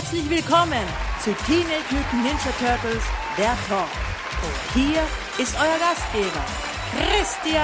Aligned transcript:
Herzlich 0.00 0.30
willkommen 0.30 0.86
zu 1.22 1.30
Teenage 1.44 1.84
Mutant 1.90 2.24
Ninja 2.24 2.50
Turtles, 2.58 3.02
der 3.36 3.54
Talk. 3.68 3.86
Und 4.42 4.72
hier 4.72 5.02
ist 5.36 5.54
euer 5.60 5.78
Gastgeber, 5.78 6.42
Christian. 6.96 7.62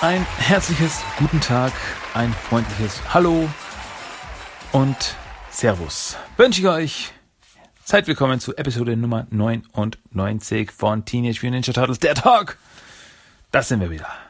Ein 0.00 0.24
herzliches 0.38 1.02
Guten 1.18 1.40
Tag, 1.40 1.72
ein 2.14 2.32
freundliches 2.32 3.02
Hallo 3.12 3.48
und 4.70 5.16
Servus. 5.50 6.16
Wünsche 6.36 6.60
ich 6.60 6.68
euch. 6.68 7.12
Seid 7.84 8.06
willkommen 8.06 8.38
zu 8.38 8.56
Episode 8.56 8.96
Nummer 8.96 9.26
99 9.30 10.70
von 10.70 11.04
Teenage 11.04 11.44
Mutant 11.44 11.66
Ninja 11.66 11.72
Turtles, 11.72 11.98
der 11.98 12.14
Talk. 12.14 12.58
Das 13.50 13.66
sind 13.66 13.80
wir 13.80 13.90
wieder. 13.90 14.25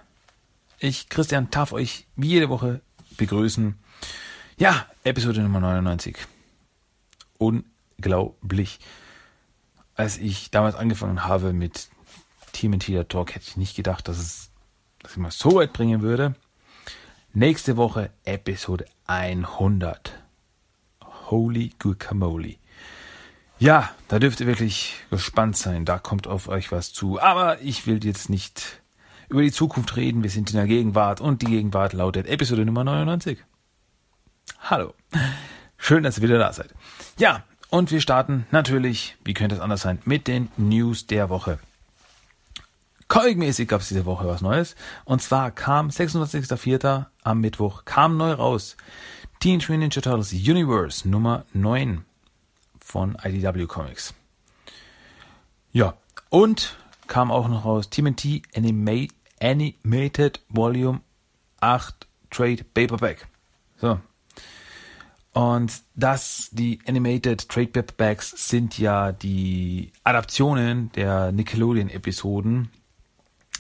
Ich, 0.79 1.09
Christian, 1.09 1.49
darf 1.51 1.73
euch 1.73 2.07
wie 2.17 2.29
jede 2.29 2.51
Woche 2.51 2.83
begrüßen. 3.17 3.79
Ja, 4.59 4.87
Episode 5.05 5.41
Nummer 5.41 5.61
99. 5.61 6.19
Unglaublich. 7.39 8.81
Als 9.95 10.19
ich 10.19 10.51
damals 10.51 10.75
angefangen 10.75 11.25
habe 11.25 11.55
mit 11.55 11.89
Team 12.53 12.75
in 12.75 12.81
der 12.81 13.09
Talk, 13.09 13.35
hätte 13.35 13.47
ich 13.49 13.57
nicht 13.57 13.75
gedacht, 13.75 14.07
dass 14.09 14.19
es, 14.19 14.51
dass 14.99 15.13
ich 15.13 15.17
mal 15.17 15.31
so 15.31 15.55
weit 15.55 15.73
bringen 15.73 16.03
würde. 16.03 16.35
Nächste 17.33 17.79
Woche 17.79 18.11
Episode 18.25 18.85
100. 19.07 20.13
Holy 21.31 21.73
Guacamole. 21.79 22.57
Ja, 23.59 23.91
da 24.09 24.19
dürft 24.19 24.41
ihr 24.41 24.47
wirklich 24.47 24.95
gespannt 25.11 25.57
sein. 25.57 25.87
Da 25.87 25.99
kommt 25.99 26.27
auf 26.27 26.49
euch 26.49 26.71
was 26.71 26.93
zu. 26.93 27.19
Aber 27.19 27.63
ich 27.63 27.87
will 27.87 28.05
jetzt 28.05 28.29
nicht 28.29 28.83
über 29.29 29.43
die 29.43 29.53
Zukunft 29.53 29.97
reden. 29.97 30.23
Wir 30.23 30.31
sind 30.31 30.51
in 30.51 30.57
der 30.57 30.67
Gegenwart 30.67 31.21
und 31.21 31.43
die 31.43 31.47
Gegenwart 31.47 31.93
lautet 31.93 32.27
Episode 32.27 32.65
Nummer 32.65 32.85
99. 32.85 33.39
Hallo. 34.61 34.95
Schön, 35.79 36.03
dass 36.03 36.19
ihr 36.19 36.23
wieder 36.23 36.39
da 36.39 36.53
seid. 36.53 36.75
Ja, 37.19 37.45
und 37.71 37.91
wir 37.91 38.01
starten 38.01 38.47
natürlich, 38.51 39.17
wie 39.25 39.35
könnte 39.35 39.57
es 39.57 39.61
anders 39.61 39.83
sein, 39.83 39.99
mit 40.05 40.29
den 40.29 40.49
News 40.57 41.07
der 41.07 41.29
Woche. 41.29 41.59
Comic-mäßig 43.09 43.69
gab 43.69 43.83
es 43.83 43.89
diese 43.89 44.07
Woche 44.07 44.27
was 44.27 44.41
Neues. 44.41 44.75
Und 45.05 45.23
zwar 45.23 45.51
kam 45.51 45.89
26.04. 45.89 47.07
am 47.23 47.41
Mittwoch, 47.41 47.85
kam 47.85 48.17
neu 48.17 48.33
raus 48.33 48.77
Teenage 49.41 49.71
Mutant 49.71 49.95
Ninja 49.95 50.01
Turtles 50.01 50.33
Universe 50.33 51.09
Nummer 51.09 51.45
9 51.53 52.05
von 52.81 53.17
IDW 53.23 53.67
Comics. 53.67 54.15
Ja, 55.73 55.95
und 56.31 56.77
kam 57.07 57.31
auch 57.31 57.49
noch 57.49 57.65
raus 57.65 57.91
TMNT 57.91 58.43
Anima 58.57 59.07
Animated 59.41 60.41
Volume 60.49 61.01
8 61.61 62.07
Trade 62.31 62.65
Paperback. 62.75 63.27
So. 63.79 64.01
Und 65.33 65.83
das, 65.95 66.49
die 66.53 66.79
Animated 66.87 67.49
Trade 67.49 67.69
Paperbacks 67.69 68.49
sind 68.49 68.79
ja 68.79 69.13
die 69.13 69.93
Adaptionen 70.03 70.91
der 70.93 71.31
Nickelodeon-Episoden. 71.33 72.71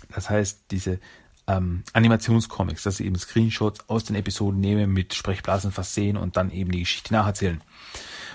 Das 0.08 0.30
heißt, 0.30 0.70
diese 0.70 1.00
ähm, 1.46 1.84
Animationscomics, 1.92 2.82
dass 2.82 2.96
sie 2.96 3.06
eben 3.06 3.18
Screenshots 3.18 3.88
aus 3.88 4.04
den 4.04 4.16
Episoden 4.16 4.60
nehmen, 4.60 4.92
mit 4.92 5.14
Sprechblasen 5.14 5.70
versehen 5.70 6.16
und 6.16 6.36
dann 6.36 6.50
eben 6.50 6.72
die 6.72 6.80
Geschichte 6.80 7.12
nacherzählen. 7.12 7.60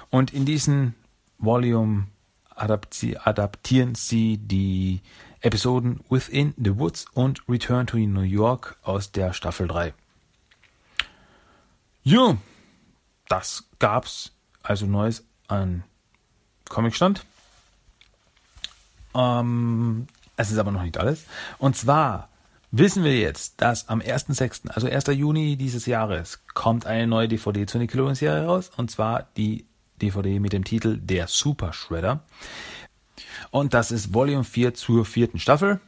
Und 0.09 0.33
in 0.33 0.45
diesen 0.45 0.93
Volume 1.39 2.07
adapti 2.55 3.17
adaptieren 3.17 3.95
sie 3.95 4.37
die 4.37 5.01
Episoden 5.41 5.99
Within 6.09 6.53
the 6.57 6.77
Woods 6.77 7.05
und 7.13 7.41
Return 7.49 7.87
to 7.87 7.97
New 7.97 8.21
York 8.21 8.77
aus 8.83 9.11
der 9.11 9.33
Staffel 9.33 9.67
3. 9.67 9.93
Jo, 12.03 12.37
das 13.27 13.63
gab's 13.79 14.31
also 14.63 14.85
Neues 14.85 15.23
an 15.47 15.83
Comicstand. 16.69 17.25
Ähm, 19.13 20.07
es 20.37 20.51
ist 20.51 20.57
aber 20.57 20.71
noch 20.71 20.83
nicht 20.83 20.97
alles. 20.97 21.25
Und 21.57 21.75
zwar 21.75 22.29
wissen 22.71 23.03
wir 23.03 23.17
jetzt, 23.19 23.61
dass 23.61 23.89
am 23.89 23.99
1.6., 23.99 24.69
also 24.69 24.87
1. 24.87 25.07
Juni 25.07 25.57
dieses 25.57 25.85
Jahres, 25.85 26.39
kommt 26.53 26.85
eine 26.85 27.07
neue 27.07 27.27
DVD 27.27 27.65
zur 27.65 27.81
Nickelodeon-Serie 27.81 28.45
raus. 28.45 28.71
Und 28.77 28.89
zwar 28.89 29.27
die 29.37 29.65
DVD 30.01 30.39
mit 30.39 30.53
dem 30.53 30.63
Titel 30.63 30.97
Der 30.97 31.27
Super 31.27 31.73
Shredder. 31.73 32.23
Und 33.51 33.73
das 33.73 33.91
ist 33.91 34.13
Volume 34.13 34.43
4 34.43 34.73
zur 34.73 35.05
vierten 35.05 35.39
Staffel. 35.39 35.79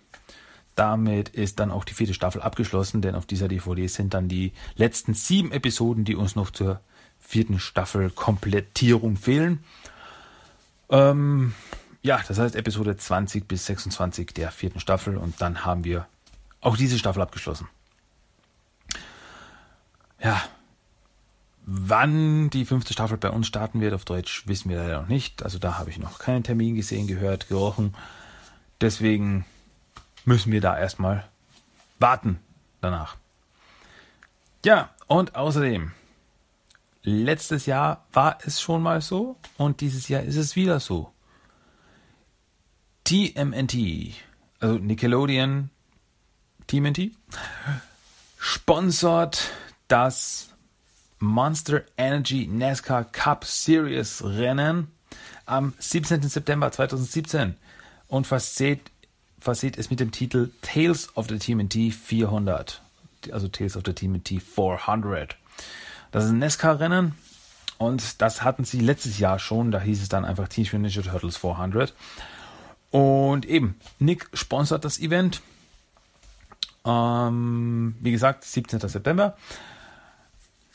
Damit 0.76 1.30
ist 1.30 1.60
dann 1.60 1.72
auch 1.72 1.86
die 1.86 1.94
vierte 1.94 2.14
Staffel 2.14 2.42
abgeschlossen, 2.42 3.02
denn 3.02 3.16
auf 3.16 3.26
dieser 3.26 3.48
DVD 3.48 3.88
sind 3.88 4.14
dann 4.14 4.28
die 4.28 4.54
letzten 4.76 5.14
sieben 5.14 5.52
Episoden, 5.52 6.04
die 6.04 6.16
uns 6.16 6.36
noch 6.36 6.52
zur 6.52 6.82
vierten 7.20 7.60
Staffel 7.60 8.10
Komplettierung 8.10 9.16
fehlen. 9.16 9.64
Ähm, 10.90 11.54
ja, 12.02 12.22
das 12.28 12.38
heißt 12.38 12.56
Episode 12.56 12.98
20 12.98 13.48
bis 13.48 13.66
26 13.68 14.34
der 14.34 14.52
vierten 14.52 14.80
Staffel 14.80 15.16
und 15.18 15.42
dann 15.42 15.64
haben 15.64 15.84
wir 15.84 16.08
auch 16.60 16.76
diese 16.76 17.00
Staffel 17.00 17.22
abgeschlossen. 17.22 17.68
Ja, 20.22 20.42
wann 21.66 22.50
die 22.50 22.66
fünfte 22.66 22.94
Staffel 22.94 23.18
bei 23.18 23.30
uns 23.30 23.48
starten 23.48 23.82
wird 23.82 23.94
auf 23.94 24.06
Deutsch, 24.06 24.48
wissen 24.48 24.70
wir 24.70 24.78
leider 24.78 25.02
noch 25.02 25.08
nicht. 25.08 25.44
Also 25.44 25.60
da 25.60 25.78
habe 25.78 25.90
ich 25.90 25.98
noch 25.98 26.20
keinen 26.20 26.44
Termin 26.44 26.76
gesehen, 26.76 27.08
gehört, 27.08 27.48
gerochen. 27.48 27.96
Deswegen 28.82 29.46
müssen 30.26 30.52
wir 30.52 30.62
da 30.62 30.78
erstmal 30.78 31.26
warten 32.00 32.40
danach. 32.82 33.18
Ja, 34.66 34.90
und 35.08 35.36
außerdem, 35.36 35.92
letztes 37.04 37.66
Jahr 37.66 38.06
war 38.14 38.38
es 38.44 38.62
schon 38.62 38.82
mal 38.82 39.02
so 39.02 39.38
und 39.58 39.82
dieses 39.82 40.08
Jahr 40.08 40.24
ist 40.24 40.36
es 40.38 40.56
wieder 40.56 40.80
so. 40.80 41.12
TMNT, 43.04 44.14
also 44.60 44.78
Nickelodeon 44.78 45.70
TMNT, 46.68 47.12
sponsort 48.38 49.52
das 49.90 50.53
Monster 51.24 51.86
Energy 51.98 52.48
NASCAR 52.48 53.06
Cup 53.06 53.46
Series 53.46 54.22
Rennen 54.24 54.92
am 55.46 55.74
17. 55.80 56.22
September 56.24 56.70
2017 56.70 57.56
und 58.10 58.28
verseht, 58.28 58.92
verseht 59.40 59.78
es 59.78 59.90
mit 59.90 60.02
dem 60.02 60.12
Titel 60.12 60.52
Tales 60.62 61.16
of 61.16 61.28
the 61.30 61.40
TMNT 61.40 61.94
400. 61.94 62.82
Also 63.32 63.48
Tales 63.48 63.78
of 63.78 63.84
the 63.86 63.94
TMNT 63.94 64.42
400. 64.42 65.38
Das 66.12 66.26
ist 66.26 66.32
ein 66.32 66.40
NASCAR-Rennen 66.40 67.16
und 67.78 68.22
das 68.22 68.44
hatten 68.44 68.66
sie 68.66 68.82
letztes 68.82 69.18
Jahr 69.18 69.40
schon. 69.40 69.72
Da 69.72 69.80
hieß 69.80 70.02
es 70.02 70.10
dann 70.10 70.26
einfach 70.26 70.50
Teenage 70.50 70.78
Mutant 70.78 70.96
Ninja 70.96 71.10
Turtles 71.10 71.38
400. 71.38 71.94
Und 72.92 73.46
eben, 73.46 73.80
Nick 73.98 74.30
sponsert 74.34 74.84
das 74.84 75.00
Event. 75.00 75.42
Ähm, 76.86 77.96
wie 78.02 78.12
gesagt, 78.12 78.44
17. 78.44 78.82
September. 78.82 79.38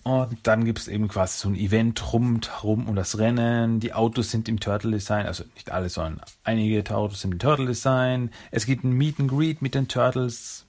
Und 0.08 0.38
dann 0.46 0.64
gibt 0.64 0.78
es 0.78 0.88
eben 0.88 1.06
quasi 1.06 1.38
so 1.38 1.50
ein 1.50 1.54
Event 1.54 2.14
rundherum 2.14 2.88
um 2.88 2.96
das 2.96 3.18
Rennen. 3.18 3.78
Die 3.78 3.92
Autos 3.92 4.30
sind 4.30 4.48
im 4.48 4.58
Turtle 4.58 4.92
Design, 4.92 5.26
also 5.26 5.44
nicht 5.54 5.70
alle, 5.70 5.90
sondern 5.90 6.22
einige 6.44 6.82
Autos 6.96 7.20
sind 7.20 7.32
im 7.32 7.38
Turtle 7.38 7.66
Design. 7.66 8.30
Es 8.50 8.64
gibt 8.64 8.84
ein 8.84 8.92
Meet 8.92 9.20
and 9.20 9.30
Greet 9.30 9.60
mit 9.60 9.74
den 9.74 9.86
Turtles 9.86 10.64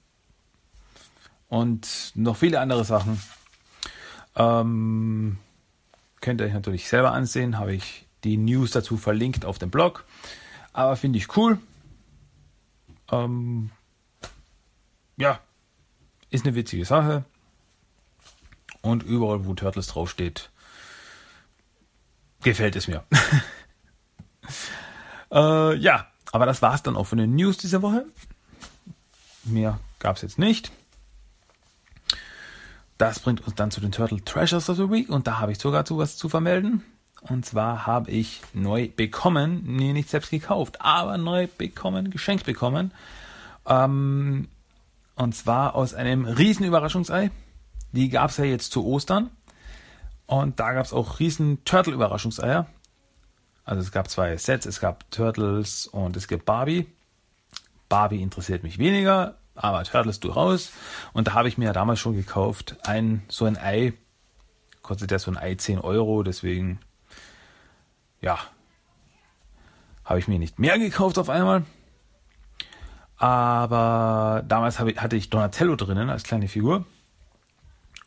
und 1.48 2.12
noch 2.16 2.36
viele 2.36 2.60
andere 2.60 2.84
Sachen. 2.84 3.22
Ähm, 4.36 5.38
könnt 6.20 6.42
ihr 6.42 6.48
euch 6.48 6.54
natürlich 6.54 6.90
selber 6.90 7.14
ansehen, 7.14 7.60
habe 7.60 7.74
ich 7.74 8.08
die 8.26 8.36
News 8.36 8.72
dazu 8.72 8.98
verlinkt 8.98 9.46
auf 9.46 9.58
dem 9.58 9.72
Blog. 9.72 10.04
Aber 10.74 10.98
finde 10.98 11.18
ich 11.18 11.38
cool. 11.38 11.60
Ähm, 13.10 13.72
ja, 15.16 15.40
ist 16.30 16.46
eine 16.46 16.56
witzige 16.56 16.84
Sache. 16.84 17.24
Und 18.82 19.04
überall, 19.04 19.46
wo 19.46 19.54
Turtles 19.54 19.88
draufsteht, 19.88 20.52
gefällt 22.42 22.76
es 22.76 22.88
mir. 22.88 23.04
äh, 25.32 25.76
ja, 25.76 26.08
aber 26.32 26.46
das 26.46 26.62
war's 26.62 26.84
dann 26.84 26.96
auch 26.96 27.08
von 27.08 27.18
den 27.18 27.36
News 27.36 27.58
dieser 27.58 27.82
Woche. 27.82 28.06
Mehr 29.44 29.80
gab's 30.00 30.22
jetzt 30.22 30.40
nicht. 30.40 30.72
Das 32.98 33.20
bringt 33.20 33.42
uns 33.42 33.56
dann 33.56 33.72
zu 33.72 33.80
den 33.80 33.92
Turtle 33.92 34.24
Treasures 34.24 34.70
of 34.70 34.78
the 34.78 34.90
Week 34.90 35.10
und 35.10 35.26
da 35.26 35.40
habe 35.40 35.52
ich 35.52 35.60
sogar 35.60 35.86
zu 35.86 35.98
was 35.98 36.18
zu 36.18 36.28
vermelden. 36.30 36.84
Und 37.22 37.46
zwar 37.46 37.86
habe 37.86 38.12
ich 38.12 38.42
neu 38.54 38.90
bekommen, 38.90 39.64
nee, 39.66 39.94
nicht 39.94 40.10
selbst 40.10 40.32
gekauft, 40.32 40.82
aber 40.82 41.18
neu 41.18 41.48
bekommen, 41.58 42.12
geschenkt 42.12 42.46
bekommen. 42.46 42.92
Ähm, 43.66 44.48
und 45.16 45.36
zwar 45.36 45.76
aus 45.76 45.94
einem 45.94 46.26
riesen 46.26 46.66
Überraschungsei. 46.66 47.32
Die 47.92 48.10
gab 48.10 48.30
es 48.30 48.38
ja 48.38 48.46
jetzt 48.46 48.72
zu 48.72 48.86
Ostern. 48.86 49.30
Und 50.26 50.60
da 50.60 50.74
gab 50.74 50.86
es 50.86 50.94
auch 50.94 51.20
riesen 51.20 51.64
Turtle-Überraschungseier. 51.66 52.68
Also 53.66 53.82
es 53.82 53.92
gab 53.92 54.10
zwei 54.10 54.38
Sets, 54.38 54.66
es 54.66 54.80
gab 54.80 55.10
Turtles 55.12 55.88
und 55.88 56.16
es 56.16 56.28
gibt 56.28 56.46
Barbie. 56.46 56.88
Barbie 57.88 58.22
interessiert 58.22 58.64
mich 58.64 58.78
weniger, 58.78 59.38
aber 59.56 59.84
Turtles 59.84 60.20
durchaus. 60.20 60.72
Und 61.14 61.28
da 61.28 61.34
habe 61.34 61.48
ich 61.48 61.58
mir 61.58 61.66
ja 61.66 61.74
damals 61.74 62.00
schon 62.00 62.16
gekauft, 62.16 62.78
ein, 62.84 63.24
so 63.28 63.46
ein 63.46 63.58
Ei, 63.58 63.94
kostet 64.82 65.12
ja 65.12 65.20
so 65.20 65.32
ein 65.32 65.38
Ei 65.38 65.56
10 65.56 65.80
Euro, 65.80 66.24
deswegen, 66.24 66.80
ja, 68.22 68.38
habe 70.06 70.20
ich 70.20 70.28
mir 70.28 70.40
nicht 70.40 70.60
mehr 70.60 70.80
gekauft 70.80 71.18
auf 71.18 71.30
einmal. 71.30 71.64
Aber 73.18 74.44
damals 74.48 74.80
ich, 74.80 75.02
hatte 75.02 75.16
ich 75.16 75.30
Donatello 75.30 75.76
drinnen 75.76 76.10
als 76.10 76.24
kleine 76.24 76.48
Figur. 76.48 76.86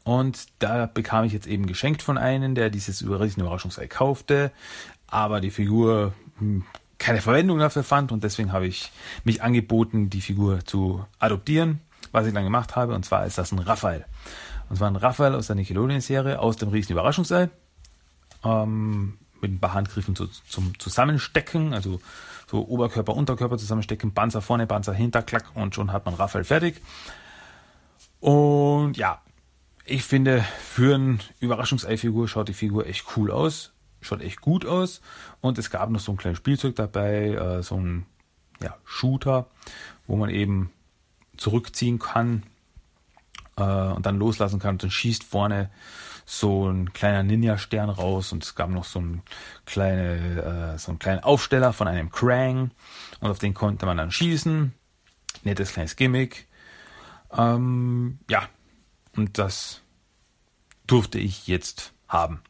Und 0.05 0.47
da 0.59 0.87
bekam 0.87 1.25
ich 1.25 1.33
jetzt 1.33 1.47
eben 1.47 1.67
geschenkt 1.67 2.03
von 2.03 2.19
einem, 2.19 2.55
der 2.55 2.71
dieses 2.71 3.01
Überraschungsei 3.03 3.87
kaufte, 3.87 4.51
aber 5.07 5.41
die 5.41 5.51
Figur 5.51 6.13
hm, 6.39 6.65
keine 6.99 7.21
Verwendung 7.21 7.59
dafür 7.59 7.83
fand 7.83 8.13
und 8.13 8.23
deswegen 8.23 8.53
habe 8.53 8.67
ich 8.67 8.93
mich 9.25 9.43
angeboten, 9.43 10.09
die 10.09 10.21
Figur 10.21 10.65
zu 10.65 11.05
adoptieren, 11.19 11.81
was 12.13 12.27
ich 12.27 12.33
dann 12.33 12.45
gemacht 12.45 12.77
habe. 12.77 12.95
Und 12.95 13.05
zwar 13.05 13.27
ist 13.27 13.39
das 13.39 13.53
ein 13.53 13.59
Raphael. 13.59 14.05
Und 14.69 14.77
zwar 14.77 14.89
ein 14.89 14.97
Raphael 14.97 15.35
aus 15.35 15.49
der 15.49 15.57
Nickelodeon-Serie, 15.57 16.39
aus 16.39 16.57
dem 16.57 16.69
riesen 16.69 16.93
Überraschungsei. 16.93 17.51
Ähm, 18.45 19.19
mit 19.41 19.53
ein 19.53 19.59
paar 19.59 19.75
Handgriffen 19.75 20.15
zu, 20.15 20.29
zum 20.49 20.79
Zusammenstecken, 20.79 21.75
also 21.75 22.01
so 22.47 22.67
Oberkörper, 22.69 23.15
Unterkörper 23.15 23.59
zusammenstecken, 23.59 24.15
Panzer 24.15 24.41
vorne, 24.41 24.67
Panzer 24.67 24.95
hinter, 24.95 25.23
klack 25.23 25.47
und 25.55 25.75
schon 25.75 25.93
hat 25.93 26.07
man 26.07 26.15
Raphael 26.15 26.45
fertig. 26.45 26.81
Und 28.21 28.97
ja, 28.97 29.21
ich 29.85 30.05
finde, 30.05 30.45
für 30.61 30.95
eine 30.95 31.19
Überraschungsei-Figur 31.41 32.29
schaut 32.29 32.49
die 32.49 32.55
Figur 32.55 32.87
echt 32.87 33.05
cool 33.17 33.31
aus 33.31 33.73
schaut 34.03 34.21
echt 34.21 34.41
gut 34.41 34.67
aus. 34.67 35.01
Und 35.41 35.59
es 35.59 35.71
gab 35.71 35.91
noch 35.91 36.01
so 36.01 36.13
ein 36.13 36.19
kleines 36.19 36.39
Spielzeug 36.39 36.77
dabei, 36.77 37.31
äh, 37.31 37.63
so 37.63 37.77
ein 37.77 38.07
ja, 38.61 38.77
Shooter, 38.85 39.47
wo 40.07 40.17
man 40.17 40.31
eben 40.31 40.71
zurückziehen 41.37 41.99
kann 41.99 42.43
äh, 43.57 43.63
und 43.63 44.05
dann 44.05 44.19
loslassen 44.19 44.61
kann. 44.61 44.75
Und 44.75 44.83
dann 44.83 44.91
schießt 44.91 45.25
vorne 45.25 45.71
so 46.25 46.69
ein 46.69 46.93
kleiner 46.93 47.23
Ninja-Stern 47.23 47.91
raus 47.91 48.33
und 48.33 48.45
es 48.45 48.55
gab 48.55 48.71
noch 48.71 48.85
so, 48.85 49.01
ein 49.01 49.23
kleine, 49.67 50.75
äh, 50.75 50.79
so 50.79 50.93
einen 50.93 50.99
kleinen 50.99 51.21
Aufsteller 51.21 51.73
von 51.73 51.89
einem 51.89 52.11
Krang 52.11 52.71
und 53.21 53.31
auf 53.31 53.39
den 53.39 53.55
konnte 53.55 53.87
man 53.87 53.97
dann 53.97 54.13
schießen. 54.13 54.73
Nettes 55.43 55.73
kleines 55.73 55.97
Gimmick. 55.97 56.47
Ähm, 57.37 58.21
ja, 58.29 58.49
und 59.17 59.39
das 59.39 59.81
durfte 60.87 61.19
ich 61.19 61.47
jetzt 61.47 61.93
haben. 62.09 62.43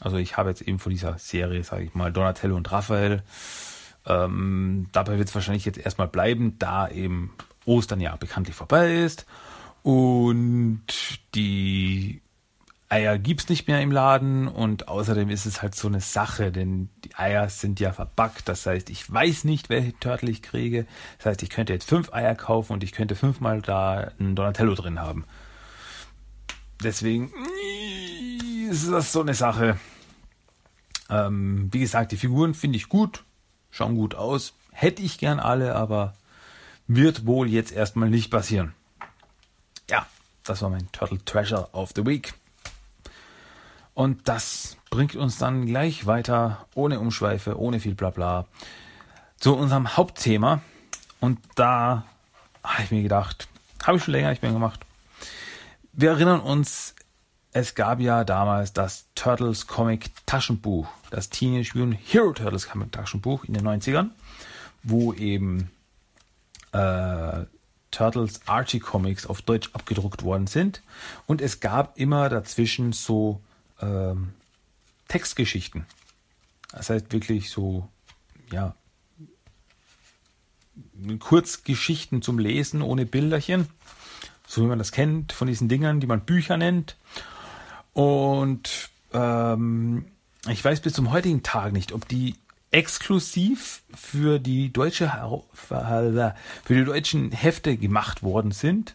Also 0.00 0.16
ich 0.16 0.36
habe 0.36 0.50
jetzt 0.50 0.62
eben 0.62 0.78
von 0.78 0.90
dieser 0.90 1.18
Serie, 1.18 1.64
sage 1.64 1.84
ich 1.84 1.94
mal, 1.94 2.12
Donatello 2.12 2.56
und 2.56 2.70
Raphael. 2.70 3.22
Ähm, 4.06 4.88
dabei 4.92 5.18
wird 5.18 5.28
es 5.28 5.34
wahrscheinlich 5.34 5.64
jetzt 5.64 5.78
erstmal 5.78 6.08
bleiben, 6.08 6.58
da 6.58 6.88
eben 6.88 7.34
Ostern 7.64 8.00
ja 8.00 8.14
bekanntlich 8.16 8.54
vorbei 8.54 9.02
ist. 9.02 9.26
Und 9.82 10.84
die 11.34 12.20
Eier 12.90 13.18
gibt 13.18 13.42
es 13.42 13.48
nicht 13.48 13.68
mehr 13.68 13.82
im 13.82 13.92
Laden 13.92 14.48
und 14.48 14.88
außerdem 14.88 15.28
ist 15.28 15.44
es 15.44 15.60
halt 15.60 15.74
so 15.74 15.88
eine 15.88 16.00
Sache, 16.00 16.50
denn 16.50 16.88
die 17.04 17.14
Eier 17.16 17.50
sind 17.50 17.80
ja 17.80 17.92
verbackt. 17.92 18.48
Das 18.48 18.64
heißt, 18.64 18.88
ich 18.88 19.10
weiß 19.12 19.44
nicht, 19.44 19.68
welche 19.68 19.98
Turtle 19.98 20.30
ich 20.30 20.42
kriege. 20.42 20.86
Das 21.18 21.26
heißt, 21.26 21.42
ich 21.42 21.50
könnte 21.50 21.74
jetzt 21.74 21.88
fünf 21.88 22.12
Eier 22.12 22.34
kaufen 22.34 22.72
und 22.72 22.82
ich 22.82 22.92
könnte 22.92 23.14
fünfmal 23.14 23.60
da 23.60 24.10
einen 24.18 24.34
Donatello 24.34 24.74
drin 24.74 25.00
haben. 25.00 25.26
Deswegen 26.82 27.30
ist 28.70 28.90
das 28.90 29.12
so 29.12 29.20
eine 29.20 29.34
Sache. 29.34 29.78
Ähm, 31.10 31.68
wie 31.72 31.80
gesagt, 31.80 32.12
die 32.12 32.16
Figuren 32.16 32.54
finde 32.54 32.76
ich 32.76 32.88
gut, 32.88 33.24
schauen 33.70 33.96
gut 33.96 34.14
aus. 34.14 34.54
Hätte 34.72 35.02
ich 35.02 35.18
gern 35.18 35.40
alle, 35.40 35.74
aber 35.74 36.14
wird 36.86 37.26
wohl 37.26 37.48
jetzt 37.48 37.72
erstmal 37.72 38.08
nicht 38.08 38.30
passieren. 38.30 38.74
Ja, 39.90 40.06
das 40.44 40.62
war 40.62 40.70
mein 40.70 40.90
Turtle 40.92 41.22
Treasure 41.24 41.68
of 41.72 41.92
the 41.94 42.06
Week. 42.06 42.32
Und 43.98 44.28
das 44.28 44.76
bringt 44.90 45.16
uns 45.16 45.38
dann 45.38 45.66
gleich 45.66 46.06
weiter, 46.06 46.66
ohne 46.76 47.00
Umschweife, 47.00 47.58
ohne 47.58 47.80
viel 47.80 47.96
Blabla, 47.96 48.46
zu 49.38 49.56
unserem 49.56 49.96
Hauptthema. 49.96 50.60
Und 51.18 51.40
da 51.56 52.04
habe 52.62 52.84
ich 52.84 52.92
mir 52.92 53.02
gedacht, 53.02 53.48
habe 53.84 53.98
ich 53.98 54.04
schon 54.04 54.12
länger 54.12 54.30
nicht 54.30 54.40
mehr 54.40 54.52
gemacht. 54.52 54.78
Wir 55.92 56.10
erinnern 56.10 56.38
uns 56.38 56.94
es 57.50 57.74
gab 57.74 57.98
ja 57.98 58.22
damals 58.22 58.72
das 58.72 59.06
Turtles 59.16 59.66
Comic 59.66 60.12
Taschenbuch, 60.26 60.86
das 61.10 61.28
Teenage 61.28 61.76
Mutant 61.76 61.98
Hero 62.06 62.32
Turtles 62.32 62.68
Comic 62.68 62.92
Taschenbuch 62.92 63.46
in 63.46 63.54
den 63.54 63.66
90ern, 63.66 64.10
wo 64.84 65.12
eben 65.12 65.72
äh, 66.70 67.46
Turtles 67.90 68.42
Archie 68.46 68.78
Comics 68.78 69.26
auf 69.26 69.42
Deutsch 69.42 69.70
abgedruckt 69.72 70.22
worden 70.22 70.46
sind. 70.46 70.82
Und 71.26 71.40
es 71.40 71.58
gab 71.58 71.98
immer 71.98 72.28
dazwischen 72.28 72.92
so 72.92 73.40
ähm, 73.80 74.32
Textgeschichten. 75.08 75.86
Das 76.72 76.90
heißt 76.90 77.12
wirklich 77.12 77.50
so, 77.50 77.88
ja, 78.52 78.74
Kurzgeschichten 81.18 82.22
zum 82.22 82.38
Lesen 82.38 82.82
ohne 82.82 83.06
Bilderchen. 83.06 83.68
So 84.46 84.62
wie 84.62 84.66
man 84.66 84.78
das 84.78 84.92
kennt 84.92 85.32
von 85.32 85.48
diesen 85.48 85.68
Dingern, 85.68 86.00
die 86.00 86.06
man 86.06 86.20
Bücher 86.20 86.56
nennt. 86.56 86.96
Und 87.92 88.90
ähm, 89.12 90.06
ich 90.48 90.64
weiß 90.64 90.80
bis 90.80 90.92
zum 90.92 91.10
heutigen 91.10 91.42
Tag 91.42 91.72
nicht, 91.72 91.92
ob 91.92 92.08
die 92.08 92.34
exklusiv 92.70 93.82
für 93.94 94.38
die 94.38 94.72
deutsche 94.72 95.10
für 95.54 96.34
die 96.68 96.84
deutschen 96.84 97.32
Hefte 97.32 97.76
gemacht 97.76 98.22
worden 98.22 98.52
sind 98.52 98.94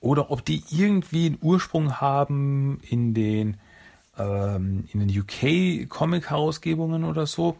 oder 0.00 0.30
ob 0.30 0.44
die 0.44 0.62
irgendwie 0.70 1.26
einen 1.26 1.38
Ursprung 1.40 2.00
haben 2.00 2.80
in 2.82 3.14
den 3.14 3.56
ähm, 4.18 4.88
in 4.92 5.00
den 5.00 5.20
UK 5.20 5.88
Comic 5.88 6.30
Herausgebungen 6.30 7.04
oder 7.04 7.26
so. 7.26 7.56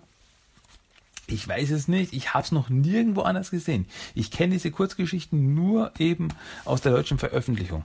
Ich 1.26 1.48
weiß 1.48 1.70
es 1.70 1.88
nicht. 1.88 2.12
Ich 2.12 2.34
habe 2.34 2.44
es 2.44 2.52
noch 2.52 2.68
nirgendwo 2.68 3.22
anders 3.22 3.50
gesehen. 3.50 3.86
Ich 4.14 4.30
kenne 4.30 4.52
diese 4.52 4.70
Kurzgeschichten 4.70 5.54
nur 5.54 5.92
eben 5.98 6.28
aus 6.64 6.82
der 6.82 6.92
deutschen 6.92 7.18
Veröffentlichung. 7.18 7.84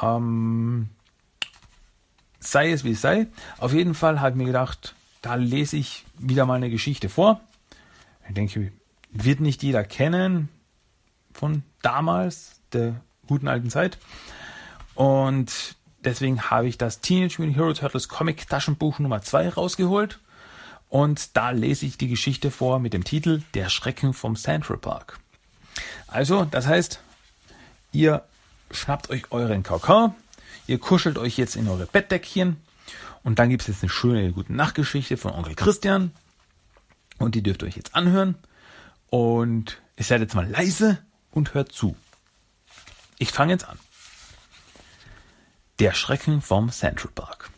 Ähm, 0.00 0.88
sei 2.40 2.70
es 2.70 2.84
wie 2.84 2.92
es 2.92 3.02
sei. 3.02 3.26
Auf 3.58 3.72
jeden 3.72 3.94
Fall 3.94 4.20
habe 4.20 4.30
ich 4.30 4.36
mir 4.36 4.46
gedacht, 4.46 4.94
da 5.20 5.34
lese 5.34 5.76
ich 5.76 6.04
wieder 6.18 6.46
mal 6.46 6.54
eine 6.54 6.70
Geschichte 6.70 7.08
vor. 7.08 7.40
Ich 8.28 8.34
denke, 8.34 8.72
wird 9.10 9.40
nicht 9.40 9.62
jeder 9.62 9.84
kennen 9.84 10.48
von 11.32 11.62
damals, 11.82 12.60
der 12.72 13.00
guten 13.26 13.48
alten 13.48 13.70
Zeit. 13.70 13.98
Und 14.94 15.76
deswegen 16.06 16.50
habe 16.50 16.68
ich 16.68 16.78
das 16.78 17.00
Teenage 17.00 17.36
Mutant 17.38 17.56
Hero 17.56 17.72
Turtles 17.74 18.08
Comic 18.08 18.48
Taschenbuch 18.48 18.98
Nummer 18.98 19.20
2 19.20 19.50
rausgeholt. 19.50 20.18
Und 20.88 21.36
da 21.36 21.50
lese 21.50 21.84
ich 21.84 21.98
die 21.98 22.08
Geschichte 22.08 22.50
vor 22.50 22.78
mit 22.78 22.92
dem 22.92 23.04
Titel 23.04 23.42
Der 23.54 23.68
Schrecken 23.68 24.14
vom 24.14 24.36
Central 24.36 24.78
Park. 24.78 25.18
Also, 26.06 26.44
das 26.44 26.66
heißt, 26.66 27.00
ihr 27.92 28.22
schnappt 28.70 29.10
euch 29.10 29.24
euren 29.30 29.62
Kakao, 29.62 30.14
Ihr 30.66 30.78
kuschelt 30.78 31.16
euch 31.16 31.38
jetzt 31.38 31.54
in 31.54 31.68
eure 31.68 31.86
Bettdeckchen 31.86 32.56
und 33.22 33.38
dann 33.38 33.50
gibt 33.50 33.62
es 33.62 33.68
jetzt 33.68 33.82
eine 33.82 33.90
schöne 33.90 34.32
gute 34.32 34.52
Nachtgeschichte 34.52 35.16
von 35.16 35.32
Onkel 35.32 35.54
Christian 35.54 36.10
und 37.18 37.36
die 37.36 37.42
dürft 37.42 37.62
ihr 37.62 37.68
euch 37.68 37.76
jetzt 37.76 37.94
anhören 37.94 38.34
und 39.08 39.80
ihr 39.96 40.04
seid 40.04 40.20
jetzt 40.20 40.34
mal 40.34 40.48
leise 40.48 40.98
und 41.30 41.54
hört 41.54 41.70
zu. 41.70 41.94
Ich 43.18 43.30
fange 43.30 43.52
jetzt 43.52 43.68
an. 43.68 43.78
Der 45.78 45.92
Schrecken 45.92 46.40
vom 46.40 46.70
Central 46.70 47.12
Park. 47.14 47.50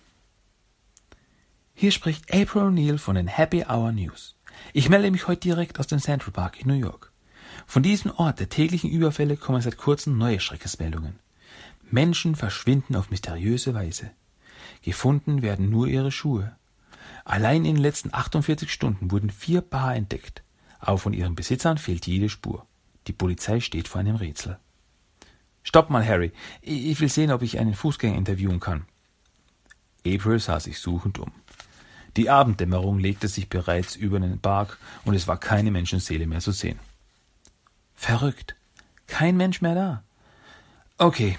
Hier 1.73 1.93
spricht 1.93 2.35
April 2.35 2.63
O'Neil 2.63 2.99
von 2.99 3.15
den 3.15 3.29
Happy 3.29 3.65
Hour 3.65 3.93
News. 3.93 4.35
Ich 4.73 4.89
melde 4.89 5.13
mich 5.13 5.29
heute 5.29 5.43
direkt 5.43 5.79
aus 5.79 5.87
dem 5.87 6.01
Central 6.01 6.33
Park 6.33 6.61
in 6.61 6.67
New 6.67 6.75
York. 6.75 7.13
Von 7.65 7.85
diesem 7.85 8.11
Ort 8.11 8.41
der 8.41 8.49
täglichen 8.49 8.91
Überfälle 8.91 9.37
kommen 9.37 9.63
seit 9.63 9.77
kurzem 9.77 10.19
neue 10.19 10.41
Schreckensmeldungen. 10.41 11.21
Menschen 11.93 12.35
verschwinden 12.35 12.97
auf 12.97 13.13
mysteriöse 13.13 13.73
Weise. 13.73 14.11
Gefunden 14.83 15.41
werden 15.41 15.71
nur 15.71 15.87
ihre 15.87 16.11
Schuhe. 16.11 16.57
Allein 17.25 17.65
in 17.65 17.77
den 17.77 17.83
letzten 17.85 18.13
48 18.13 18.73
Stunden 18.73 19.13
wurden 19.13 19.31
vier 19.31 19.61
Paar 19.61 19.95
entdeckt, 19.95 20.43
aber 20.81 20.99
von 20.99 21.13
ihren 21.13 21.37
Besitzern 21.37 21.79
fehlt 21.79 22.09
jede 22.09 22.29
Spur. 22.29 22.67
Die 23.07 23.13
Polizei 23.13 23.61
steht 23.61 23.87
vor 23.87 24.01
einem 24.01 24.17
Rätsel. 24.17 24.59
Stopp 25.69 25.91
mal, 25.91 26.03
Harry. 26.03 26.33
Ich 26.63 26.99
will 26.99 27.11
sehen, 27.11 27.31
ob 27.31 27.43
ich 27.43 27.59
einen 27.59 27.75
Fußgänger 27.75 28.17
interviewen 28.17 28.59
kann. 28.59 28.87
April 30.07 30.39
sah 30.39 30.61
sich 30.61 30.79
suchend 30.79 31.19
um. 31.19 31.31
Die 32.17 32.31
Abenddämmerung 32.31 32.99
legte 32.99 33.29
sich 33.29 33.51
bereits 33.51 33.95
über 33.95 34.19
den 34.19 34.39
Park 34.39 34.79
und 35.05 35.13
es 35.13 35.29
war 35.29 35.37
keine 35.37 35.71
Menschenseele 35.71 36.27
mehr 36.27 36.41
zu 36.41 36.53
sehen. 36.53 36.79
Verrückt. 37.95 38.57
Kein 39.09 39.37
Mensch 39.37 39.61
mehr 39.61 39.75
da. 39.75 40.03
Okay, 40.97 41.37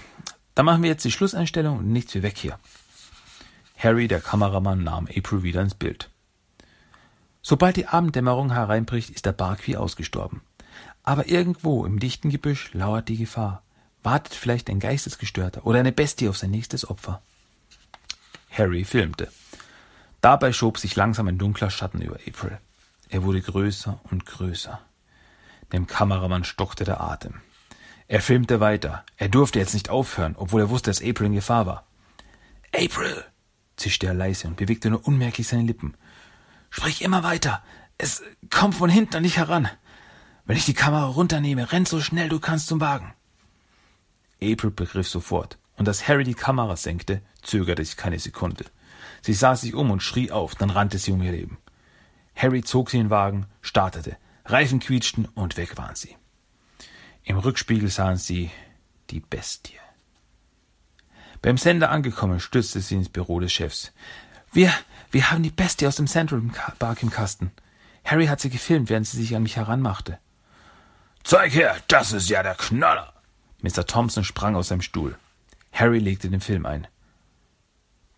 dann 0.54 0.64
machen 0.64 0.84
wir 0.84 0.90
jetzt 0.90 1.04
die 1.04 1.10
Schlusseinstellung 1.10 1.78
und 1.78 1.88
nichts 1.88 2.14
wie 2.14 2.22
weg 2.22 2.38
hier. 2.38 2.56
Harry, 3.76 4.06
der 4.06 4.20
Kameramann, 4.20 4.84
nahm 4.84 5.08
April 5.08 5.42
wieder 5.42 5.60
ins 5.60 5.74
Bild. 5.74 6.08
Sobald 7.42 7.74
die 7.74 7.88
Abenddämmerung 7.88 8.52
hereinbricht, 8.52 9.10
ist 9.10 9.26
der 9.26 9.32
Bark 9.32 9.66
wie 9.66 9.76
ausgestorben. 9.76 10.40
Aber 11.02 11.28
irgendwo 11.28 11.84
im 11.84 11.98
dichten 11.98 12.30
Gebüsch 12.30 12.72
lauert 12.74 13.08
die 13.08 13.16
Gefahr. 13.16 13.64
Wartet 14.02 14.34
vielleicht 14.34 14.70
ein 14.70 14.80
Geistesgestörter 14.80 15.66
oder 15.66 15.80
eine 15.80 15.92
Bestie 15.92 16.28
auf 16.28 16.38
sein 16.38 16.50
nächstes 16.50 16.88
Opfer. 16.88 17.22
Harry 18.50 18.84
filmte. 18.84 19.30
Dabei 20.20 20.52
schob 20.52 20.78
sich 20.78 20.96
langsam 20.96 21.28
ein 21.28 21.38
dunkler 21.38 21.70
Schatten 21.70 22.02
über 22.02 22.16
April. 22.26 22.58
Er 23.08 23.22
wurde 23.24 23.40
größer 23.40 24.00
und 24.10 24.26
größer. 24.26 24.80
Dem 25.72 25.86
Kameramann 25.86 26.44
stockte 26.44 26.84
der 26.84 27.00
Atem. 27.00 27.40
Er 28.08 28.20
filmte 28.20 28.60
weiter. 28.60 29.04
Er 29.16 29.28
durfte 29.28 29.58
jetzt 29.58 29.74
nicht 29.74 29.88
aufhören, 29.88 30.34
obwohl 30.36 30.62
er 30.62 30.70
wusste, 30.70 30.90
dass 30.90 31.02
April 31.02 31.26
in 31.26 31.34
Gefahr 31.34 31.66
war. 31.66 31.86
April! 32.74 33.24
zischte 33.76 34.06
er 34.06 34.14
leise 34.14 34.46
und 34.46 34.56
bewegte 34.56 34.90
nur 34.90 35.06
unmerklich 35.06 35.48
seine 35.48 35.62
Lippen. 35.62 35.96
Sprich 36.70 37.02
immer 37.02 37.22
weiter. 37.22 37.62
Es 37.98 38.22
kommt 38.50 38.74
von 38.74 38.90
hinten 38.90 39.16
an 39.16 39.22
dich 39.22 39.38
heran. 39.38 39.68
Wenn 40.44 40.56
ich 40.56 40.64
die 40.64 40.74
Kamera 40.74 41.06
runternehme, 41.06 41.72
renn 41.72 41.86
so 41.86 42.00
schnell 42.00 42.28
du 42.28 42.40
kannst 42.40 42.66
zum 42.66 42.80
Wagen. 42.80 43.14
April 44.42 44.70
begriff 44.70 45.08
sofort, 45.08 45.58
und 45.76 45.88
als 45.88 46.08
Harry 46.08 46.24
die 46.24 46.34
Kamera 46.34 46.76
senkte, 46.76 47.22
zögerte 47.42 47.84
sie 47.84 47.96
keine 47.96 48.18
Sekunde. 48.18 48.64
Sie 49.22 49.32
sah 49.32 49.56
sich 49.56 49.74
um 49.74 49.90
und 49.90 50.02
schrie 50.02 50.30
auf, 50.30 50.54
dann 50.54 50.70
rannte 50.70 50.98
sie 50.98 51.12
um 51.12 51.22
ihr 51.22 51.32
Leben. 51.32 51.58
Harry 52.34 52.62
zog 52.62 52.90
sie 52.90 52.98
in 52.98 53.04
den 53.04 53.10
Wagen, 53.10 53.46
startete, 53.60 54.16
Reifen 54.44 54.80
quietschten 54.80 55.26
und 55.26 55.56
weg 55.56 55.76
waren 55.76 55.94
sie. 55.94 56.16
Im 57.22 57.38
Rückspiegel 57.38 57.88
sahen 57.88 58.16
sie 58.16 58.50
die 59.10 59.20
Bestie. 59.20 59.78
Beim 61.42 61.56
Sender 61.56 61.90
angekommen, 61.90 62.40
stürzte 62.40 62.80
sie 62.80 62.96
ins 62.96 63.08
Büro 63.08 63.40
des 63.40 63.52
Chefs. 63.52 63.92
Wir, 64.52 64.72
wir 65.10 65.30
haben 65.30 65.42
die 65.42 65.50
Bestie 65.50 65.86
aus 65.86 65.96
dem 65.96 66.06
Central 66.06 66.42
Park 66.78 67.02
im 67.02 67.10
Kasten. 67.10 67.52
Harry 68.04 68.26
hat 68.26 68.40
sie 68.40 68.50
gefilmt, 68.50 68.90
während 68.90 69.06
sie 69.06 69.18
sich 69.18 69.36
an 69.36 69.42
mich 69.42 69.56
heranmachte. 69.56 70.18
Zeig 71.22 71.52
her, 71.54 71.76
das 71.88 72.12
ist 72.12 72.28
ja 72.28 72.42
der 72.42 72.54
Knaller! 72.54 73.12
Mr. 73.62 73.86
Thompson 73.86 74.24
sprang 74.24 74.56
aus 74.56 74.68
seinem 74.68 74.82
Stuhl. 74.82 75.16
Harry 75.72 75.98
legte 75.98 76.30
den 76.30 76.40
Film 76.40 76.66
ein. 76.66 76.86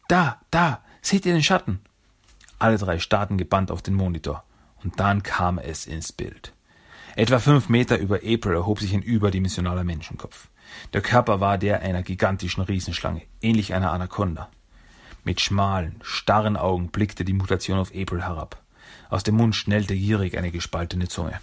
Da, 0.08 0.40
da, 0.50 0.82
seht 1.00 1.26
ihr 1.26 1.32
den 1.32 1.42
Schatten? 1.42 1.80
Alle 2.58 2.78
drei 2.78 2.98
starrten 2.98 3.38
gebannt 3.38 3.70
auf 3.70 3.82
den 3.82 3.94
Monitor. 3.94 4.44
Und 4.82 4.98
dann 5.00 5.22
kam 5.22 5.58
es 5.58 5.86
ins 5.86 6.12
Bild. 6.12 6.52
Etwa 7.14 7.38
fünf 7.38 7.68
Meter 7.68 7.98
über 7.98 8.16
April 8.16 8.54
erhob 8.54 8.80
sich 8.80 8.94
ein 8.94 9.02
überdimensionaler 9.02 9.84
Menschenkopf. 9.84 10.48
Der 10.92 11.02
Körper 11.02 11.40
war 11.40 11.58
der 11.58 11.82
einer 11.82 12.02
gigantischen 12.02 12.62
Riesenschlange, 12.62 13.22
ähnlich 13.42 13.74
einer 13.74 13.92
Anaconda. 13.92 14.48
Mit 15.24 15.40
schmalen, 15.40 16.00
starren 16.02 16.56
Augen 16.56 16.88
blickte 16.88 17.24
die 17.24 17.34
Mutation 17.34 17.78
auf 17.78 17.92
April 17.94 18.22
herab. 18.22 18.62
Aus 19.10 19.22
dem 19.22 19.36
Mund 19.36 19.54
schnellte 19.54 19.94
gierig 19.94 20.38
eine 20.38 20.50
gespaltene 20.50 21.08
Zunge. 21.08 21.40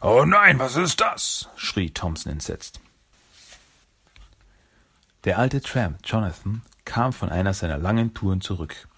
Oh 0.00 0.24
nein, 0.24 0.58
was 0.58 0.76
ist 0.76 1.00
das? 1.00 1.48
schrie 1.56 1.90
Thompson 1.90 2.32
entsetzt. 2.32 2.80
Der 5.24 5.38
alte 5.38 5.60
Tramp 5.60 5.98
Jonathan 6.04 6.62
kam 6.84 7.12
von 7.12 7.28
einer 7.28 7.52
seiner 7.52 7.76
langen 7.76 8.14
Touren 8.14 8.40
zurück. 8.40 8.88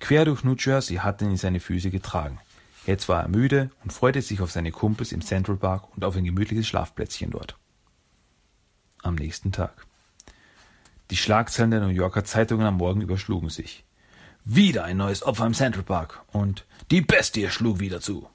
Quer 0.00 0.24
durch 0.24 0.42
New 0.42 0.54
Jersey 0.58 0.96
hatte 0.96 1.26
ihn 1.26 1.36
seine 1.36 1.60
Füße 1.60 1.90
getragen. 1.90 2.38
Jetzt 2.86 3.08
war 3.08 3.22
er 3.22 3.28
müde 3.28 3.70
und 3.84 3.92
freute 3.92 4.22
sich 4.22 4.40
auf 4.40 4.50
seine 4.50 4.72
Kumpels 4.72 5.12
im 5.12 5.20
Central 5.20 5.56
Park 5.56 5.94
und 5.94 6.04
auf 6.04 6.16
ein 6.16 6.24
gemütliches 6.24 6.66
Schlafplätzchen 6.66 7.30
dort. 7.30 7.58
Am 9.02 9.14
nächsten 9.14 9.52
Tag. 9.52 9.86
Die 11.10 11.18
Schlagzeilen 11.18 11.70
der 11.70 11.80
New 11.80 11.88
Yorker 11.88 12.24
Zeitungen 12.24 12.66
am 12.66 12.78
Morgen 12.78 13.02
überschlugen 13.02 13.50
sich. 13.50 13.84
Wieder 14.44 14.84
ein 14.84 14.96
neues 14.96 15.22
Opfer 15.22 15.44
im 15.44 15.52
Central 15.52 15.82
Park 15.82 16.22
und 16.32 16.64
die 16.90 17.02
Bestie 17.02 17.50
schlug 17.50 17.78
wieder 17.80 18.00
zu. 18.00 18.28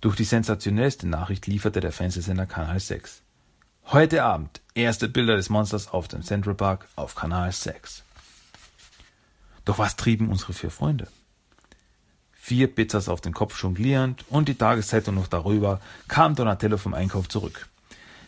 Durch 0.00 0.14
die 0.14 0.24
sensationellste 0.24 1.08
Nachricht 1.08 1.48
lieferte 1.48 1.80
der 1.80 1.90
Fernsehsender 1.90 2.46
Kanal 2.46 2.78
6. 2.78 3.23
Heute 3.88 4.24
Abend 4.24 4.62
erste 4.74 5.08
Bilder 5.08 5.36
des 5.36 5.50
Monsters 5.50 5.88
auf 5.88 6.08
dem 6.08 6.22
Central 6.22 6.54
Park 6.54 6.88
auf 6.96 7.14
Kanal 7.14 7.52
6. 7.52 8.02
Doch 9.66 9.78
was 9.78 9.96
trieben 9.96 10.30
unsere 10.30 10.54
vier 10.54 10.70
Freunde? 10.70 11.06
Vier 12.32 12.74
Pizzas 12.74 13.10
auf 13.10 13.20
den 13.20 13.34
Kopf 13.34 13.62
jonglierend 13.62 14.24
und 14.30 14.48
die 14.48 14.54
Tageszeitung 14.54 15.14
noch 15.14 15.28
darüber 15.28 15.82
kam 16.08 16.34
Donatello 16.34 16.78
vom 16.78 16.94
Einkauf 16.94 17.28
zurück. 17.28 17.68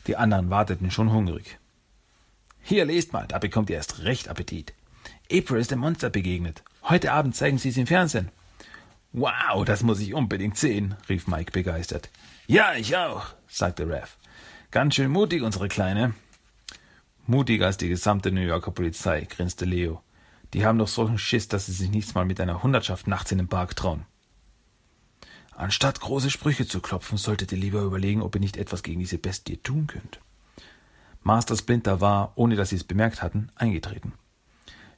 Die 0.07 0.17
anderen 0.17 0.51
warteten 0.51 0.91
schon 0.91 1.11
hungrig. 1.11 1.59
Hier 2.63 2.85
lest 2.85 3.15
mal, 3.15 3.27
da 3.27 3.39
bekommt 3.39 3.71
ihr 3.71 3.77
erst 3.77 4.01
recht 4.01 4.29
Appetit. 4.29 4.75
April 5.33 5.61
ist 5.61 5.71
dem 5.71 5.81
Monster 5.81 6.11
begegnet. 6.11 6.63
Heute 6.83 7.13
Abend 7.13 7.35
zeigen 7.35 7.57
sie 7.57 7.71
es 7.71 7.79
im 7.79 7.87
Fernsehen. 7.87 8.31
Wow, 9.13 9.65
das 9.65 9.83
muss 9.83 10.01
ich 10.01 10.13
unbedingt 10.13 10.59
sehen, 10.59 10.97
rief 11.09 11.27
Mike 11.27 11.53
begeistert. 11.53 12.11
Ja, 12.47 12.75
ich 12.75 12.95
auch, 12.95 13.29
sagte 13.49 13.89
Rev. 13.89 14.11
Ganz 14.77 14.95
schön 14.95 15.11
mutig, 15.11 15.43
unsere 15.43 15.69
Kleine. 15.69 16.13
Mutiger 17.27 17.65
als 17.65 17.79
die 17.79 17.89
gesamte 17.89 18.31
New 18.31 18.43
Yorker 18.43 18.73
Polizei, 18.73 19.23
grinste 19.23 19.65
Leo. 19.65 20.03
Die 20.53 20.67
haben 20.67 20.79
doch 20.79 20.87
solchen 20.87 21.17
Schiss, 21.17 21.49
dass 21.49 21.65
sie 21.65 21.73
sich 21.73 21.89
nichts 21.89 22.13
mal 22.13 22.27
mit 22.27 22.43
einer 22.43 22.63
Hundertschaft 22.63 23.07
nachts 23.07 23.33
in 23.33 23.39
den 23.39 23.49
Park 23.49 23.75
trauen. 23.75 24.05
Anstatt 25.55 26.01
große 26.01 26.29
Sprüche 26.29 26.67
zu 26.67 26.83
klopfen, 26.83 27.17
solltet 27.17 27.53
ihr 27.53 27.59
lieber 27.59 27.81
überlegen, 27.81 28.21
ob 28.21 28.35
ihr 28.35 28.43
nicht 28.43 28.59
etwas 28.59 28.83
gegen 28.83 29.01
diese 29.01 29.17
Bestie 29.17 29.57
tun 29.57 29.87
könnt. 29.87 30.21
Master 31.23 31.57
Splinter 31.57 32.03
war, 32.03 32.33
ohne 32.35 32.55
dass 32.55 32.69
sie 32.69 32.77
es 32.77 32.85
bemerkt 32.85 33.23
hatten, 33.23 33.51
eingetreten. 33.55 34.13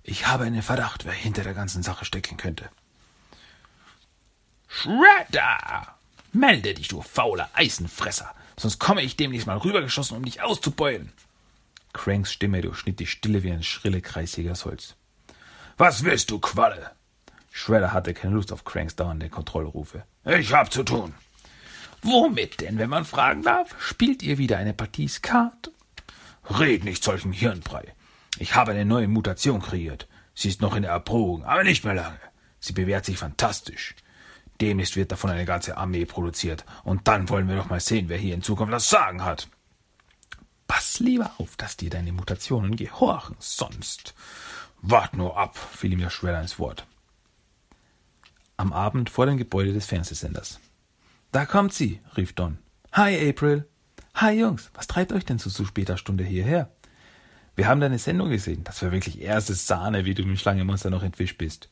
Ich 0.02 0.26
habe 0.26 0.42
einen 0.42 0.62
Verdacht, 0.62 1.04
wer 1.04 1.12
hinter 1.12 1.44
der 1.44 1.54
ganzen 1.54 1.84
Sache 1.84 2.04
stecken 2.04 2.36
könnte. 2.36 2.68
Shredder! 4.66 5.94
Melde 6.32 6.74
dich, 6.74 6.88
du 6.88 7.00
fauler 7.00 7.48
Eisenfresser, 7.54 8.34
sonst 8.60 8.78
komme 8.78 9.02
ich 9.02 9.16
demnächst 9.16 9.46
mal 9.46 9.58
rübergeschossen, 9.58 10.16
um 10.16 10.24
dich 10.24 10.42
auszubeulen. 10.42 11.12
Cranks 11.92 12.32
Stimme 12.32 12.60
durchschnitt 12.60 13.00
die 13.00 13.06
Stille 13.06 13.42
wie 13.42 13.52
ein 13.52 13.62
schrille, 13.62 14.00
kreisiger 14.00 14.54
Holz. 14.64 14.94
Was 15.76 16.04
willst 16.04 16.30
du, 16.30 16.38
Qualle? 16.38 16.92
Shredder 17.50 17.92
hatte 17.92 18.14
keine 18.14 18.34
Lust 18.34 18.52
auf 18.52 18.64
Cranks 18.64 18.96
dauernde 18.96 19.28
Kontrollrufe. 19.28 20.04
Ich 20.24 20.52
hab 20.52 20.72
zu 20.72 20.82
tun. 20.82 21.14
Womit 22.02 22.60
denn, 22.60 22.78
wenn 22.78 22.90
man 22.90 23.04
fragen 23.04 23.42
darf? 23.42 23.74
Spielt 23.80 24.22
ihr 24.22 24.38
wieder 24.38 24.58
eine 24.58 24.74
Partie 24.74 25.08
Skat? 25.08 25.70
Red 26.48 26.84
nicht 26.84 27.02
solchen 27.02 27.32
Hirnbrei. 27.32 27.94
Ich 28.38 28.54
habe 28.54 28.72
eine 28.72 28.84
neue 28.84 29.08
Mutation 29.08 29.60
kreiert. 29.60 30.06
Sie 30.34 30.48
ist 30.48 30.60
noch 30.60 30.76
in 30.76 30.82
der 30.82 30.92
Erprobung, 30.92 31.44
aber 31.44 31.64
nicht 31.64 31.84
mehr 31.84 31.94
lange. 31.94 32.20
Sie 32.60 32.72
bewährt 32.72 33.04
sich 33.04 33.18
fantastisch. 33.18 33.94
Demnächst 34.60 34.96
wird 34.96 35.12
davon 35.12 35.30
eine 35.30 35.44
ganze 35.44 35.76
Armee 35.76 36.04
produziert. 36.04 36.64
Und 36.84 37.06
dann 37.06 37.28
wollen 37.28 37.48
wir 37.48 37.56
doch 37.56 37.70
mal 37.70 37.80
sehen, 37.80 38.08
wer 38.08 38.18
hier 38.18 38.34
in 38.34 38.42
Zukunft 38.42 38.72
das 38.72 38.90
Sagen 38.90 39.24
hat. 39.24 39.48
Pass 40.66 41.00
lieber 41.00 41.32
auf, 41.38 41.56
dass 41.56 41.76
dir 41.76 41.90
deine 41.90 42.12
Mutationen 42.12 42.76
gehorchen, 42.76 43.36
sonst. 43.38 44.14
Wart 44.82 45.16
nur 45.16 45.36
ab, 45.36 45.56
fiel 45.56 45.92
ihm 45.92 46.00
der 46.00 46.10
Schweller 46.10 46.40
ins 46.40 46.58
Wort. 46.58 46.86
Am 48.56 48.72
Abend 48.72 49.10
vor 49.10 49.26
dem 49.26 49.38
Gebäude 49.38 49.72
des 49.72 49.86
Fernsehsenders. 49.86 50.60
Da 51.32 51.46
kommt 51.46 51.72
sie, 51.72 52.00
rief 52.16 52.32
Don. 52.32 52.58
Hi, 52.92 53.28
April. 53.28 53.68
Hi, 54.14 54.38
Jungs. 54.38 54.70
Was 54.74 54.88
treibt 54.88 55.12
euch 55.12 55.24
denn 55.24 55.38
zu 55.38 55.48
so 55.48 55.64
später 55.64 55.96
Stunde 55.96 56.24
hierher? 56.24 56.70
Wir 57.54 57.68
haben 57.68 57.80
deine 57.80 57.98
Sendung 57.98 58.30
gesehen. 58.30 58.64
Das 58.64 58.82
war 58.82 58.92
wirklich 58.92 59.20
erste 59.20 59.54
Sahne, 59.54 60.04
wie 60.04 60.14
du 60.14 60.22
dem 60.22 60.36
Schlangenmonster 60.36 60.90
noch 60.90 61.02
entwischt 61.02 61.38
bist. 61.38 61.70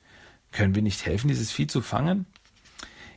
Können 0.52 0.75
wir 0.75 0.83
nicht 0.83 1.05
helfen, 1.07 1.28
dieses 1.28 1.52
Vieh 1.52 1.66
zu 1.66 1.81
fangen? 1.81 2.26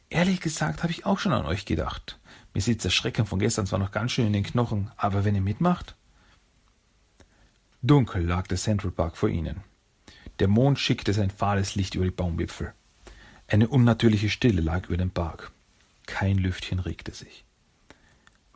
Ehrlich 0.09 0.41
gesagt 0.41 0.81
habe 0.81 0.91
ich 0.91 1.05
auch 1.05 1.19
schon 1.19 1.33
an 1.33 1.45
euch 1.45 1.65
gedacht. 1.65 2.19
Mir 2.53 2.61
sitzt 2.61 2.85
der 2.85 2.89
Schrecken 2.89 3.25
von 3.25 3.39
gestern 3.39 3.67
zwar 3.67 3.79
noch 3.79 3.91
ganz 3.91 4.11
schön 4.11 4.27
in 4.27 4.33
den 4.33 4.43
Knochen, 4.43 4.91
aber 4.97 5.23
wenn 5.23 5.35
ihr 5.35 5.41
mitmacht? 5.41 5.95
Dunkel 7.81 8.25
lag 8.25 8.47
der 8.47 8.57
Central 8.57 8.91
Park 8.91 9.17
vor 9.17 9.29
ihnen. 9.29 9.63
Der 10.39 10.47
Mond 10.47 10.79
schickte 10.79 11.13
sein 11.13 11.29
fahles 11.29 11.75
Licht 11.75 11.95
über 11.95 12.05
die 12.05 12.11
Baumwipfel. 12.11 12.73
Eine 13.47 13.67
unnatürliche 13.67 14.29
Stille 14.29 14.61
lag 14.61 14.87
über 14.87 14.97
dem 14.97 15.11
Park. 15.11 15.51
Kein 16.05 16.37
Lüftchen 16.37 16.79
regte 16.79 17.13
sich. 17.13 17.45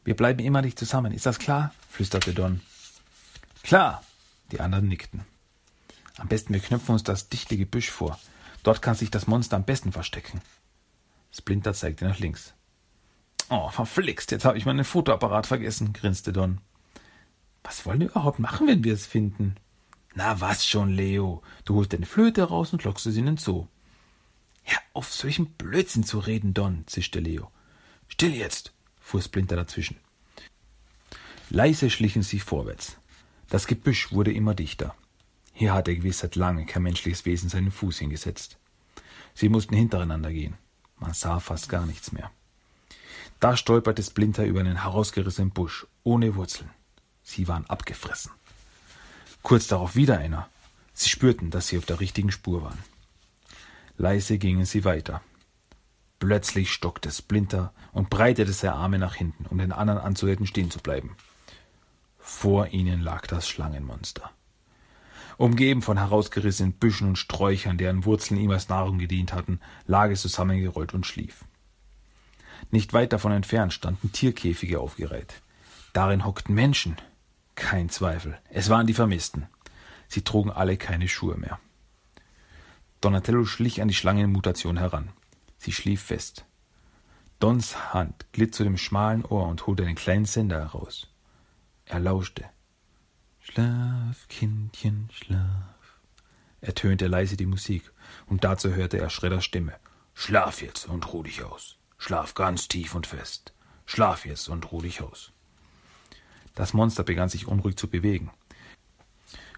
Wir 0.03 0.15
bleiben 0.15 0.39
immer 0.39 0.62
nicht 0.62 0.79
zusammen, 0.79 1.13
ist 1.13 1.25
das 1.25 1.39
klar? 1.39 1.74
flüsterte 1.89 2.33
Don. 2.33 2.62
Klar, 3.63 4.03
die 4.51 4.60
anderen 4.60 4.88
nickten. 4.88 5.22
Am 6.17 6.27
besten 6.27 6.53
wir 6.53 6.60
knöpfen 6.60 6.93
uns 6.93 7.03
das 7.03 7.29
dichte 7.29 7.57
Gebüsch 7.57 7.89
vor. 7.89 8.19
Dort 8.63 8.81
kann 8.81 8.95
sich 8.95 9.12
das 9.12 9.27
Monster 9.27 9.55
am 9.55 9.65
besten 9.65 9.91
verstecken. 9.91 10.41
Splinter 11.36 11.74
zeigte 11.74 12.06
nach 12.06 12.20
links. 12.20 12.54
Oh, 13.50 13.70
verflixt, 13.70 14.32
jetzt 14.32 14.46
habe 14.46 14.58
ich 14.58 14.66
meinen 14.66 14.86
Fotoapparat 14.86 15.48
vergessen, 15.48 15.94
grinste 15.94 16.32
Don. 16.32 16.62
Was 17.63 17.86
wollen 17.86 18.02
wir 18.02 18.10
überhaupt 18.10 18.40
machen, 18.40 18.68
wenn 18.68 18.84
wir 18.84 18.94
es 18.94 19.06
finden? 19.06 19.56
Na 20.16 20.40
was 20.42 20.66
schon, 20.66 20.92
Leo. 20.92 21.42
Du 21.66 21.75
holst 21.75 21.94
deine 21.94 22.06
Flöte 22.06 22.44
raus 22.44 22.72
und 22.72 22.84
lockst 22.84 23.06
sie 23.06 23.20
in 23.20 23.25
den 23.25 23.38
Zoo. 23.38 23.68
Hör 24.63 24.80
auf, 24.94 25.12
solchen 25.12 25.48
Blödsinn 25.54 26.04
zu 26.04 26.20
reden, 26.20 26.54
Don, 26.54 26.84
zischte 26.88 27.20
Leo. 27.20 27.52
Still 28.08 28.34
jetzt, 28.34 28.74
fuhr 29.00 29.22
Splinter 29.22 29.56
dazwischen. 29.56 29.98
Leise 31.50 31.90
schlichen 31.90 32.22
sie 32.22 32.40
vorwärts. 32.40 32.98
Das 33.50 33.68
Gebüsch 33.68 34.12
wurde 34.12 34.32
immer 34.32 34.54
dichter. 34.56 34.96
Hier 35.54 35.74
hatte 35.74 35.96
gewiss 35.96 36.20
seit 36.20 36.36
lange 36.36 36.66
kein 36.66 36.84
menschliches 36.84 37.25
Wesen 37.25 37.50
seinen 37.50 37.72
Fuß 37.72 38.00
hingesetzt. 38.00 38.58
Sie 39.34 39.50
mussten 39.50 39.75
hintereinander 39.75 40.32
gehen. 40.32 40.56
Man 41.03 41.13
sah 41.13 41.41
fast 41.41 41.67
gar 41.67 41.86
nichts 41.86 42.13
mehr. 42.13 42.31
Da 43.41 43.57
stolperte 43.57 44.01
Splinter 44.01 44.45
über 44.45 44.62
einen 44.62 44.83
herausgerissenen 44.83 45.51
Busch, 45.51 45.86
ohne 46.05 46.36
Wurzeln. 46.36 46.69
Sie 47.24 47.50
waren 47.50 47.65
abgefressen. 47.69 48.31
Kurz 49.41 49.67
darauf 49.67 49.98
wieder 49.98 50.17
einer. 50.19 50.48
Sie 50.93 51.10
spürten, 51.10 51.50
dass 51.50 51.67
sie 51.67 51.77
auf 51.77 51.86
der 51.86 52.00
richtigen 52.00 52.31
Spur 52.31 52.63
waren. 52.63 52.79
Leise 53.98 54.38
gingen 54.38 54.63
sie 54.63 54.86
weiter. 54.86 55.22
Plötzlich 56.19 56.72
stockte 56.72 57.12
Splinter 57.12 57.74
und 57.91 58.10
breitete 58.10 58.53
seine 58.53 58.75
Arme 58.75 58.98
nach 58.98 59.15
hinten, 59.15 59.45
um 59.48 59.57
den 59.57 59.74
anderen 59.74 60.00
anzuhalten, 60.00 60.48
stehen 60.48 60.72
zu 60.72 60.79
bleiben. 60.79 61.17
Vor 62.17 62.67
ihnen 62.67 63.01
lag 63.01 63.27
das 63.27 63.50
Schlangenmonster. 63.50 64.31
Umgeben 65.38 65.82
von 65.82 65.98
herausgerissenen 65.98 66.74
Büschen 66.74 67.10
und 67.10 67.18
Sträuchern, 67.18 67.78
deren 67.78 68.06
Wurzeln 68.06 68.40
ihm 68.40 68.52
als 68.52 68.70
Nahrung 68.70 69.00
gedient 69.00 69.34
hatten, 69.34 69.60
lag 69.86 70.10
es 70.12 70.22
zusammengerollt 70.22 70.94
und 70.94 71.06
schlief. 71.06 71.46
Nicht 72.72 72.94
weit 72.94 73.13
davon 73.13 73.32
entfernt 73.32 73.74
standen 73.74 74.12
Tierkäfige 74.12 74.80
aufgereiht. 74.80 75.42
Darin 75.94 76.25
hockten 76.25 76.56
Menschen. 76.56 76.98
Kein 77.56 77.90
Zweifel, 77.90 78.38
es 78.50 78.70
waren 78.70 78.88
die 78.88 78.96
Vermissten. 78.96 79.48
Sie 80.08 80.24
trugen 80.24 80.52
alle 80.52 80.78
keine 80.78 81.08
Schuhe 81.08 81.38
mehr. 81.38 81.60
Donatello 83.02 83.46
schlich 83.46 83.82
an 83.82 83.90
die 83.90 83.94
Schlangenmutation 83.94 84.78
heran. 84.78 85.10
Sie 85.58 85.72
schlief 85.72 86.02
fest. 86.02 86.46
Dons 87.40 87.94
Hand 87.94 88.25
glitt 88.32 88.56
zu 88.56 88.63
dem 88.63 88.78
schmalen 88.78 89.25
Ohr 89.25 89.48
und 89.48 89.68
holte 89.68 89.84
einen 89.84 89.96
kleinen 89.96 90.25
Sender 90.25 90.60
heraus. 90.60 91.10
Er 91.86 92.00
lauschte. 92.00 92.46
Schlaf, 93.45 94.27
Kindchen, 94.29 95.09
schlaf. 95.13 96.00
ertönte 96.62 97.07
leise 97.07 97.35
die 97.35 97.45
Musik, 97.45 97.91
und 98.25 98.45
dazu 98.45 98.73
hörte 98.73 98.97
er 98.97 99.09
Schredders 99.09 99.43
Stimme. 99.43 99.73
Schlaf 100.15 100.62
jetzt 100.62 100.88
und 100.88 101.12
ruh 101.12 101.23
dich 101.23 101.43
aus. 101.43 101.75
Schlaf 101.97 102.35
ganz 102.35 102.69
tief 102.69 102.95
und 102.95 103.05
fest. 103.05 103.53
Schlaf 103.85 104.25
jetzt 104.25 104.47
und 104.47 104.71
ruh 104.71 104.81
dich 104.81 105.01
aus. 105.01 105.33
Das 106.55 106.73
Monster 106.73 107.03
begann 107.03 107.27
sich 107.27 107.45
unruhig 107.45 107.75
zu 107.75 107.89
bewegen. 107.89 108.31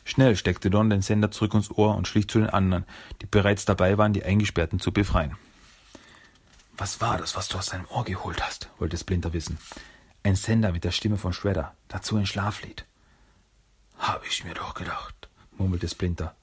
Schnell 0.04 0.36
steckte 0.36 0.72
Don 0.72 0.90
den 0.90 1.04
Sender 1.04 1.30
zurück 1.30 1.54
ins 1.54 1.70
Ohr 1.70 1.96
und 1.96 2.08
schlich 2.08 2.28
zu 2.28 2.40
den 2.40 2.50
anderen, 2.50 2.86
die 3.22 3.28
bereits 3.28 3.66
dabei 3.66 4.00
waren, 4.00 4.14
die 4.14 4.24
Eingesperrten 4.24 4.80
zu 4.80 4.92
befreien. 4.92 5.38
Was 6.76 7.02
war 7.02 7.20
das, 7.20 7.36
was 7.36 7.50
du 7.50 7.60
aus 7.60 7.68
deinem 7.68 7.86
Ohr 7.86 8.04
geholt 8.04 8.44
hast? 8.46 8.68
wollte 8.80 8.98
Splinter 8.98 9.32
wissen. 9.32 9.60
Ein 10.24 10.36
Sender 10.36 10.72
mit 10.72 10.84
der 10.84 10.92
Stimme 10.92 11.18
von 11.18 11.34
Shredder, 11.34 11.76
dazu 11.88 12.18
ein 12.18 12.26
Schlaflied. 12.26 12.86
Hab 13.98 14.26
ich 14.26 14.44
mir 14.44 14.54
doch 14.54 14.74
gedacht, 14.74 15.30
murmelte 15.58 15.88
Splinter. 15.88 16.36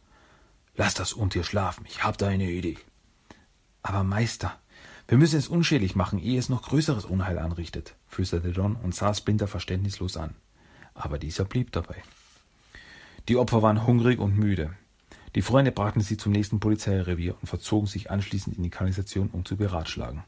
Lass 0.77 0.95
das 0.95 1.13
Untier 1.13 1.45
schlafen, 1.45 1.85
ich 1.89 2.03
hab 2.03 2.19
da 2.19 2.29
eine 2.29 2.51
Idee. 2.51 2.79
Aber 3.83 4.05
Meister, 4.05 4.59
wir 5.09 5.19
müssen 5.19 5.39
es 5.39 5.49
unschädlich 5.49 5.97
machen, 5.97 6.19
ehe 6.19 6.39
es 6.39 6.49
noch 6.49 6.63
größeres 6.63 7.05
Unheil 7.05 7.39
anrichtet, 7.39 7.95
flüsterte 8.09 8.53
Don 8.53 8.77
und 8.77 8.95
sah 8.95 9.13
Splinter 9.13 9.49
verständnislos 9.49 10.17
an. 10.17 10.35
Aber 10.95 11.19
dieser 11.19 11.45
blieb 11.45 11.73
dabei. 11.73 12.03
Die 13.29 13.37
Opfer 13.37 13.63
waren 13.63 13.87
hungrig 13.87 14.19
und 14.19 14.37
müde. 14.37 14.75
Die 15.35 15.43
Freunde 15.43 15.73
brachten 15.73 16.01
sie 16.01 16.17
zum 16.17 16.33
nächsten 16.33 16.61
Polizeirevier 16.61 17.37
und 17.41 17.47
verzogen 17.47 17.87
sich 17.87 18.11
anschließend 18.11 18.57
in 18.57 18.63
die 18.63 18.71
Kanalisation, 18.71 19.31
um 19.31 19.45
zu 19.45 19.57
beratschlagen. 19.57 20.25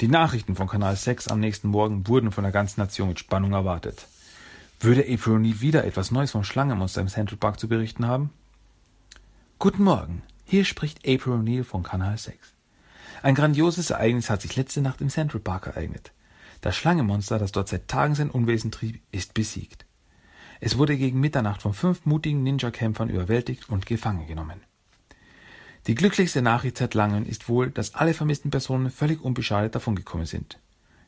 Die 0.00 0.08
Nachrichten 0.08 0.56
von 0.56 0.68
Kanal 0.68 0.96
6 0.96 1.28
am 1.28 1.40
nächsten 1.40 1.68
Morgen 1.68 2.08
wurden 2.08 2.32
von 2.32 2.44
der 2.44 2.52
ganzen 2.52 2.80
Nation 2.80 3.08
mit 3.08 3.18
Spannung 3.18 3.52
erwartet. 3.52 4.06
Würde 4.82 5.06
April 5.08 5.38
nie 5.38 5.60
wieder 5.60 5.84
etwas 5.84 6.10
Neues 6.10 6.32
vom 6.32 6.42
Schlangenmonster 6.42 7.00
im 7.00 7.06
Central 7.06 7.36
Park 7.38 7.60
zu 7.60 7.68
berichten 7.68 8.04
haben? 8.04 8.30
Guten 9.60 9.84
Morgen, 9.84 10.22
hier 10.44 10.64
spricht 10.64 11.06
April 11.06 11.34
O'Neil 11.34 11.62
von 11.62 11.84
Kanal 11.84 12.18
6. 12.18 12.36
Ein 13.22 13.36
grandioses 13.36 13.90
Ereignis 13.90 14.28
hat 14.28 14.42
sich 14.42 14.56
letzte 14.56 14.80
Nacht 14.80 15.00
im 15.00 15.08
Central 15.08 15.40
Park 15.40 15.68
ereignet. 15.68 16.10
Das 16.62 16.76
Schlangenmonster, 16.76 17.38
das 17.38 17.52
dort 17.52 17.68
seit 17.68 17.86
Tagen 17.86 18.16
sein 18.16 18.28
Unwesen 18.28 18.72
trieb, 18.72 19.00
ist 19.12 19.34
besiegt. 19.34 19.86
Es 20.58 20.76
wurde 20.76 20.96
gegen 20.96 21.20
Mitternacht 21.20 21.62
von 21.62 21.74
fünf 21.74 22.04
mutigen 22.04 22.42
Ninja-Kämpfern 22.42 23.08
überwältigt 23.08 23.68
und 23.68 23.86
gefangen 23.86 24.26
genommen. 24.26 24.62
Die 25.86 25.94
glücklichste 25.94 26.42
Nachricht 26.42 26.78
seit 26.78 26.94
langem 26.94 27.24
ist 27.24 27.48
wohl, 27.48 27.70
dass 27.70 27.94
alle 27.94 28.14
vermissten 28.14 28.50
Personen 28.50 28.90
völlig 28.90 29.22
unbeschadet 29.22 29.76
davongekommen 29.76 30.26
sind. 30.26 30.58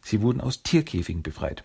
Sie 0.01 0.23
wurden 0.23 0.41
aus 0.41 0.63
Tierkäfigen 0.63 1.25
befreit. 1.25 1.65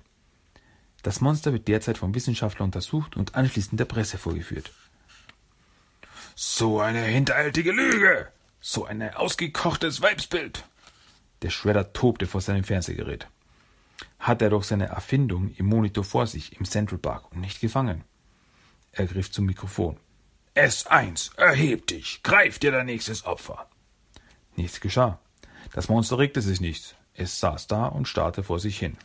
Das 1.03 1.21
Monster 1.21 1.53
wird 1.53 1.67
derzeit 1.67 1.97
vom 1.97 2.13
Wissenschaftler 2.13 2.65
untersucht 2.65 3.15
und 3.15 3.35
anschließend 3.35 3.79
der 3.79 3.85
Presse 3.85 4.17
vorgeführt. 4.17 4.71
So 6.35 6.79
eine 6.79 7.01
hinterhältige 7.01 7.71
Lüge! 7.71 8.27
So 8.61 8.85
ein 8.85 9.01
ausgekochtes 9.13 10.01
Weibsbild! 10.01 10.65
Der 11.41 11.49
Shredder 11.49 11.93
tobte 11.93 12.27
vor 12.27 12.41
seinem 12.41 12.63
Fernsehgerät 12.63 13.27
hat 14.19 14.41
er 14.41 14.49
doch 14.49 14.63
seine 14.63 14.87
Erfindung 14.87 15.53
im 15.55 15.65
Monitor 15.65 16.03
vor 16.03 16.27
sich 16.27 16.59
im 16.59 16.65
Central 16.65 16.99
Park 16.99 17.31
und 17.31 17.39
nicht 17.39 17.61
gefangen. 17.61 18.03
Er 18.91 19.05
griff 19.05 19.31
zum 19.31 19.45
Mikrofon. 19.45 19.97
S1, 20.55 21.37
erheb 21.37 21.87
dich, 21.87 22.21
greif 22.21 22.59
dir 22.59 22.71
dein 22.71 22.87
nächstes 22.87 23.25
Opfer. 23.25 23.67
Nichts 24.55 24.81
geschah. 24.81 25.19
Das 25.73 25.87
Monster 25.87 26.17
regte 26.17 26.41
sich 26.41 26.59
nicht. 26.59 26.95
Es 27.13 27.39
saß 27.39 27.67
da 27.67 27.85
und 27.85 28.07
starrte 28.07 28.43
vor 28.43 28.59
sich 28.59 28.77
hin. 28.77 28.97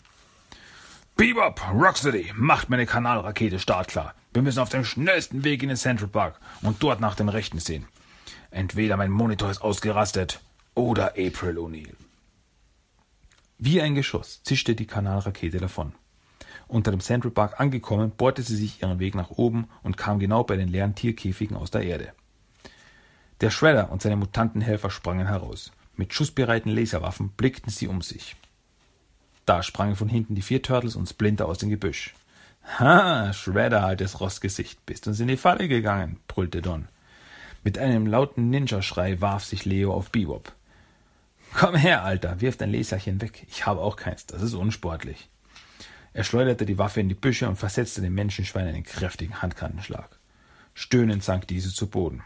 Bebop, 1.16 1.60
Rocksteady, 1.72 2.32
macht 2.34 2.70
meine 2.70 2.86
Kanalrakete 2.86 3.60
startklar. 3.60 4.14
Wir 4.32 4.42
müssen 4.42 4.58
auf 4.58 4.70
dem 4.70 4.84
schnellsten 4.84 5.44
Weg 5.44 5.62
in 5.62 5.68
den 5.68 5.76
Central 5.76 6.08
Park 6.08 6.40
und 6.60 6.82
dort 6.82 6.98
nach 6.98 7.14
dem 7.14 7.28
Rechten 7.28 7.60
sehen. 7.60 7.86
Entweder 8.50 8.96
mein 8.96 9.12
Monitor 9.12 9.48
ist 9.48 9.62
ausgerastet 9.62 10.40
oder 10.74 11.10
April 11.10 11.56
O'Neil. 11.58 11.94
Wie 13.58 13.80
ein 13.80 13.94
Geschoss 13.94 14.42
zischte 14.42 14.74
die 14.74 14.88
Kanalrakete 14.88 15.58
davon. 15.58 15.92
Unter 16.66 16.90
dem 16.90 16.98
Central 16.98 17.30
Park 17.30 17.60
angekommen, 17.60 18.10
bohrte 18.10 18.42
sie 18.42 18.56
sich 18.56 18.82
ihren 18.82 18.98
Weg 18.98 19.14
nach 19.14 19.30
oben 19.30 19.68
und 19.84 19.96
kam 19.96 20.18
genau 20.18 20.42
bei 20.42 20.56
den 20.56 20.66
leeren 20.66 20.96
Tierkäfigen 20.96 21.56
aus 21.56 21.70
der 21.70 21.82
Erde. 21.82 22.12
Der 23.40 23.50
Shredder 23.50 23.92
und 23.92 24.02
seine 24.02 24.16
Mutantenhelfer 24.16 24.90
sprangen 24.90 25.28
heraus. 25.28 25.70
Mit 25.94 26.12
schussbereiten 26.12 26.72
Laserwaffen 26.72 27.28
blickten 27.28 27.70
sie 27.70 27.86
um 27.86 28.02
sich. 28.02 28.34
Da 29.46 29.62
sprangen 29.62 29.96
von 29.96 30.08
hinten 30.08 30.34
die 30.34 30.42
vier 30.42 30.62
Turtles 30.62 30.96
und 30.96 31.08
Splinter 31.08 31.46
aus 31.46 31.58
dem 31.58 31.70
Gebüsch. 31.70 32.14
Ha, 32.78 33.32
Shredder, 33.32 33.84
altes 33.84 34.20
Rostgesicht, 34.20 34.84
bist 34.86 35.06
uns 35.06 35.20
in 35.20 35.28
die 35.28 35.36
Falle 35.36 35.68
gegangen, 35.68 36.18
brüllte 36.28 36.62
Don. 36.62 36.88
Mit 37.62 37.78
einem 37.78 38.06
lauten 38.06 38.50
Ninja-Schrei 38.50 39.20
warf 39.20 39.44
sich 39.44 39.64
Leo 39.64 39.92
auf 39.92 40.10
Bebop. 40.10 40.52
Komm 41.54 41.76
her, 41.76 42.02
Alter, 42.02 42.40
wirf 42.40 42.56
dein 42.56 42.72
Laserchen 42.72 43.20
weg. 43.20 43.46
Ich 43.48 43.66
habe 43.66 43.80
auch 43.80 43.96
keins, 43.96 44.26
das 44.26 44.42
ist 44.42 44.54
unsportlich. 44.54 45.28
Er 46.12 46.24
schleuderte 46.24 46.66
die 46.66 46.78
Waffe 46.78 47.00
in 47.00 47.08
die 47.08 47.14
Büsche 47.14 47.48
und 47.48 47.56
versetzte 47.56 48.00
dem 48.00 48.14
Menschenschwein 48.14 48.66
einen 48.66 48.82
kräftigen 48.82 49.42
Handkantenschlag. 49.42 50.18
Stöhnend 50.74 51.22
sank 51.22 51.46
diese 51.48 51.72
zu 51.72 51.88
Boden. 51.88 52.22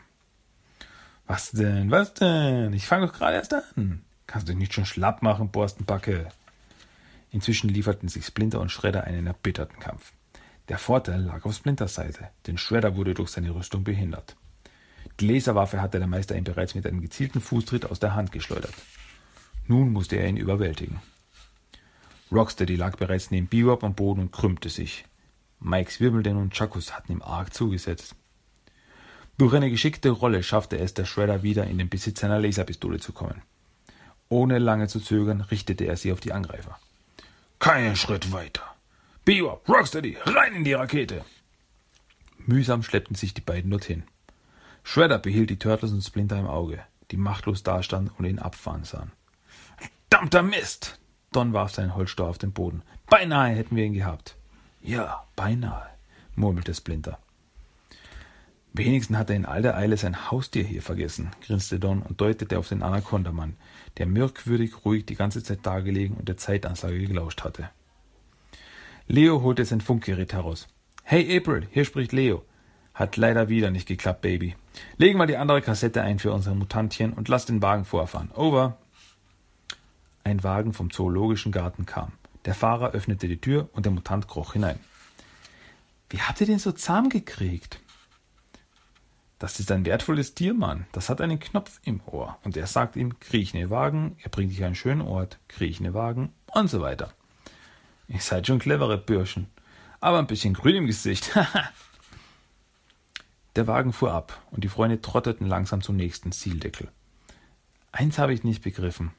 Was 1.27 1.51
denn, 1.51 1.91
was 1.91 2.15
denn? 2.15 2.73
Ich 2.73 2.87
fange 2.87 3.07
doch 3.07 3.13
gerade 3.13 3.37
erst 3.37 3.53
an. 3.53 4.03
Kannst 4.27 4.49
du 4.49 4.53
dich 4.53 4.59
nicht 4.59 4.75
schon 4.75 4.87
schlapp 4.87 5.23
machen, 5.23 5.51
Borstenbacke? 5.51 6.29
Inzwischen 7.31 7.69
lieferten 7.69 8.09
sich 8.09 8.25
Splinter 8.25 8.61
und 8.61 8.71
Shredder 8.71 9.05
einen 9.05 9.27
erbitterten 9.27 9.79
Kampf. 9.79 10.13
Der 10.69 10.79
Vorteil 10.79 11.23
lag 11.23 11.45
auf 11.45 11.55
Splinters 11.55 11.95
Seite, 11.95 12.29
denn 12.47 12.59
Shredder 12.59 12.97
wurde 12.97 13.15
durch 13.15 13.31
seine 13.31 13.55
Rüstung 13.55 13.85
behindert. 13.85 14.37
Die 15.21 15.27
Laserwaffe 15.27 15.81
hatte 15.81 15.99
der 15.99 16.07
Meister 16.07 16.37
ihm 16.37 16.45
bereits 16.45 16.75
mit 16.75 16.87
einem 16.87 17.01
gezielten 17.01 17.41
Fußtritt 17.41 17.87
aus 17.87 18.01
der 18.01 18.15
Hand 18.15 18.33
geschleudert. 18.33 18.75
Nun 19.67 19.93
musste 19.93 20.17
er 20.17 20.29
ihn 20.29 20.37
überwältigen. 20.37 21.01
Rocksteady 22.31 22.77
lag 22.77 22.97
bereits 22.97 23.31
neben 23.31 23.47
Bebop 23.47 23.83
am 23.83 23.95
Boden 23.95 24.21
und 24.21 24.33
krümmte 24.33 24.69
sich. 24.69 25.05
Mikes 25.61 26.01
Wirbelden 26.01 26.37
und 26.37 26.55
Chakos 26.55 26.95
hatten 26.95 27.13
ihm 27.13 27.23
arg 27.23 27.53
zugesetzt. 27.53 28.15
Durch 29.39 29.55
eine 29.55 29.71
geschickte 29.71 30.11
Rolle 30.11 30.43
schaffte 30.43 30.79
es 30.79 30.95
der 30.95 31.05
Shredder 31.05 31.43
wieder 31.43 31.67
in 31.67 31.79
den 31.79 31.89
Besitz 31.89 32.21
seiner 32.21 32.41
Laserpistole 32.41 33.01
zu 33.01 33.13
kommen. 33.13 33.43
Ohne 34.29 34.59
lange 34.59 34.89
zu 34.89 35.01
zögern, 35.01 35.41
richtete 35.41 35.85
er 35.85 35.97
sie 35.97 36.13
auf 36.13 36.21
die 36.21 36.33
Angreifer. 36.33 36.79
Keinen 37.59 37.97
Schritt 37.97 38.33
weiter. 38.33 38.63
Bebop, 39.25 39.69
Rocksteady, 39.69 40.17
rein 40.25 40.55
in 40.55 40.65
die 40.65 40.75
Rakete! 40.75 41.25
Mühsam 42.39 42.83
schleppten 42.83 43.17
sich 43.17 43.35
die 43.35 43.41
beiden 43.41 43.71
dorthin. 43.71 44.05
Shredder 44.85 45.19
behielt 45.19 45.51
die 45.51 45.59
Turtles 45.59 45.93
und 45.93 46.03
Splinter 46.03 46.39
im 46.39 46.47
Auge, 46.47 46.83
die 47.11 47.17
machtlos 47.17 47.63
dastanden 47.63 48.15
und 48.17 48.25
ihn 48.25 48.39
abfahren 48.39 48.85
sahen. 48.85 49.13
Verdammter 50.09 50.43
Mist! 50.43 50.99
Don 51.33 51.53
warf 51.53 51.75
seinen 51.75 51.95
Holzstor 51.95 52.29
auf 52.29 52.39
den 52.39 52.53
Boden. 52.53 52.83
Beinahe 53.07 53.55
hätten 53.55 53.77
wir 53.77 53.85
ihn 53.85 53.93
gehabt. 53.93 54.37
Ja, 54.81 55.27
beinahe, 55.37 55.91
murmelte 56.37 56.73
Splinter. 56.73 57.19
Wenigstens 58.73 59.17
hat 59.17 59.31
er 59.31 59.37
in 59.37 59.47
all 59.47 59.63
der 59.63 59.77
Eile 59.77 59.97
sein 59.97 60.31
Haustier 60.31 60.63
hier 60.63 60.83
vergessen, 60.83 61.31
grinste 61.45 61.79
Don 61.81 62.03
und 62.03 62.21
deutete 62.21 62.59
auf 62.59 62.69
den 62.69 62.83
Anacondamann, 62.83 63.57
der 63.97 64.07
merkwürdig 64.07 64.85
ruhig 64.85 65.07
die 65.07 65.17
ganze 65.17 65.43
Zeit 65.43 65.67
dagelegen 65.67 66.17
und 66.17 66.29
der 66.29 66.37
Zeitansage 66.37 66.99
gelauscht 67.07 67.43
hatte. 67.43 67.71
Leo 69.07 69.43
holte 69.43 69.65
sein 69.65 69.81
Funkgerät 69.81 70.33
heraus. 70.33 70.69
Hey 71.03 71.37
April, 71.37 71.67
hier 71.71 71.85
spricht 71.87 72.13
Leo. 72.13 72.45
Hat 72.93 73.17
leider 73.17 73.49
wieder 73.49 73.71
nicht 73.71 73.89
geklappt, 73.89 74.21
Baby. 74.21 74.55
Legen 74.97 75.19
wir 75.19 75.27
die 75.27 75.37
andere 75.37 75.63
Kassette 75.63 76.03
ein 76.03 76.19
für 76.19 76.33
unser 76.33 76.55
Mutantchen 76.55 77.13
und 77.15 77.29
lass 77.29 77.47
den 77.47 77.63
Wagen 77.63 77.85
vorfahren. 77.85 78.31
Over. 78.33 78.77
ein 80.25 80.45
Wagen 80.45 80.75
vom 80.75 80.91
zoologischen 80.91 81.53
Garten 81.53 81.87
kam. 81.87 82.13
Der 82.45 82.55
Fahrer 82.55 82.91
öffnete 82.93 83.29
die 83.29 83.41
Tür 83.41 83.69
und 83.73 83.87
der 83.87 83.93
Mutant 83.93 84.29
kroch 84.29 84.53
hinein. 84.53 84.79
Wie 86.11 86.21
habt 86.21 86.41
ihr 86.41 86.47
den 86.47 86.59
so 86.59 86.73
zahm 86.73 87.09
gekriegt? 87.09 87.81
Das 89.39 89.61
ist 89.61 89.71
ein 89.71 89.87
wertvolles 89.87 90.35
Tier, 90.35 90.53
Mann. 90.53 90.87
Das 90.93 91.09
hat 91.09 91.21
einen 91.21 91.39
Knopf 91.39 91.79
im 91.85 92.01
Ohr. 92.07 92.39
Und 92.43 92.57
er 92.57 92.67
sagt 92.67 92.97
ihm, 92.97 93.19
kriech 93.21 93.55
in 93.55 93.61
den 93.61 93.71
Wagen, 93.71 94.17
er 94.23 94.31
bringt 94.31 94.51
dich 94.51 94.61
an 94.61 94.67
einen 94.67 94.75
schönen 94.75 95.03
Ort, 95.03 95.39
kriech 95.47 95.79
in 95.79 95.85
den 95.85 95.95
Wagen 95.95 96.33
und 96.53 96.69
so 96.69 96.81
weiter. 96.81 97.13
Ihr 98.09 98.21
seid 98.21 98.47
schon 98.47 98.59
clevere 98.59 98.99
Bürschen. 98.99 99.49
Aber 100.01 100.19
ein 100.19 100.27
bisschen 100.27 100.55
grün 100.55 100.77
im 100.77 100.87
Gesicht. 100.87 101.37
Der 103.57 103.67
Wagen 103.67 103.93
fuhr 103.93 104.13
ab 104.13 104.41
und 104.51 104.63
die 104.63 104.69
Freunde 104.69 105.01
trotteten 105.01 105.47
langsam 105.47 105.83
zum 105.83 105.97
nächsten 105.97 106.31
Zieldeckel. 106.31 106.89
Eins 107.91 108.19
habe 108.19 108.33
ich 108.33 108.45
nicht 108.45 108.63
begriffen. 108.63 109.11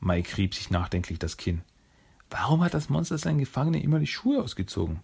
Mike 0.00 0.36
rieb 0.36 0.54
sich 0.54 0.70
nachdenklich 0.70 1.18
das 1.18 1.38
Kinn. 1.38 1.62
Warum 2.28 2.62
hat 2.62 2.74
das 2.74 2.90
Monster 2.90 3.16
seinen 3.16 3.38
Gefangenen 3.38 3.80
immer 3.80 3.98
die 3.98 4.06
Schuhe 4.06 4.42
ausgezogen? 4.42 5.00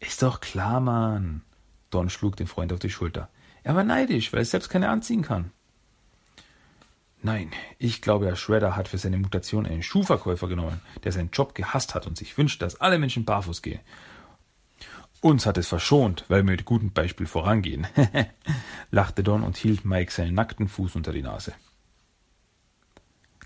Ist 0.00 0.22
doch 0.22 0.40
klar, 0.40 0.80
Mann. 0.80 1.42
Don 1.90 2.10
schlug 2.10 2.36
den 2.36 2.46
Freund 2.46 2.72
auf 2.72 2.78
die 2.78 2.90
Schulter. 2.90 3.28
Er 3.62 3.74
war 3.74 3.84
neidisch, 3.84 4.32
weil 4.32 4.40
er 4.40 4.44
selbst 4.44 4.68
keine 4.68 4.88
anziehen 4.88 5.22
kann. 5.22 5.50
Nein, 7.22 7.50
ich 7.78 8.02
glaube, 8.02 8.26
Herr 8.26 8.36
Shredder 8.36 8.76
hat 8.76 8.88
für 8.88 8.98
seine 8.98 9.18
Mutation 9.18 9.66
einen 9.66 9.82
Schuhverkäufer 9.82 10.46
genommen, 10.46 10.80
der 11.02 11.12
seinen 11.12 11.30
Job 11.30 11.54
gehasst 11.54 11.94
hat 11.94 12.06
und 12.06 12.16
sich 12.16 12.36
wünscht, 12.38 12.62
dass 12.62 12.80
alle 12.80 12.98
Menschen 12.98 13.24
barfuß 13.24 13.62
gehen. 13.62 13.80
Uns 15.20 15.46
hat 15.46 15.58
es 15.58 15.66
verschont, 15.66 16.24
weil 16.28 16.44
wir 16.44 16.52
mit 16.52 16.64
gutem 16.64 16.92
Beispiel 16.92 17.26
vorangehen, 17.26 17.86
lachte 18.90 19.24
Don 19.24 19.42
und 19.42 19.56
hielt 19.56 19.84
Mike 19.84 20.12
seinen 20.12 20.34
nackten 20.34 20.68
Fuß 20.68 20.94
unter 20.94 21.12
die 21.12 21.22
Nase. 21.22 21.54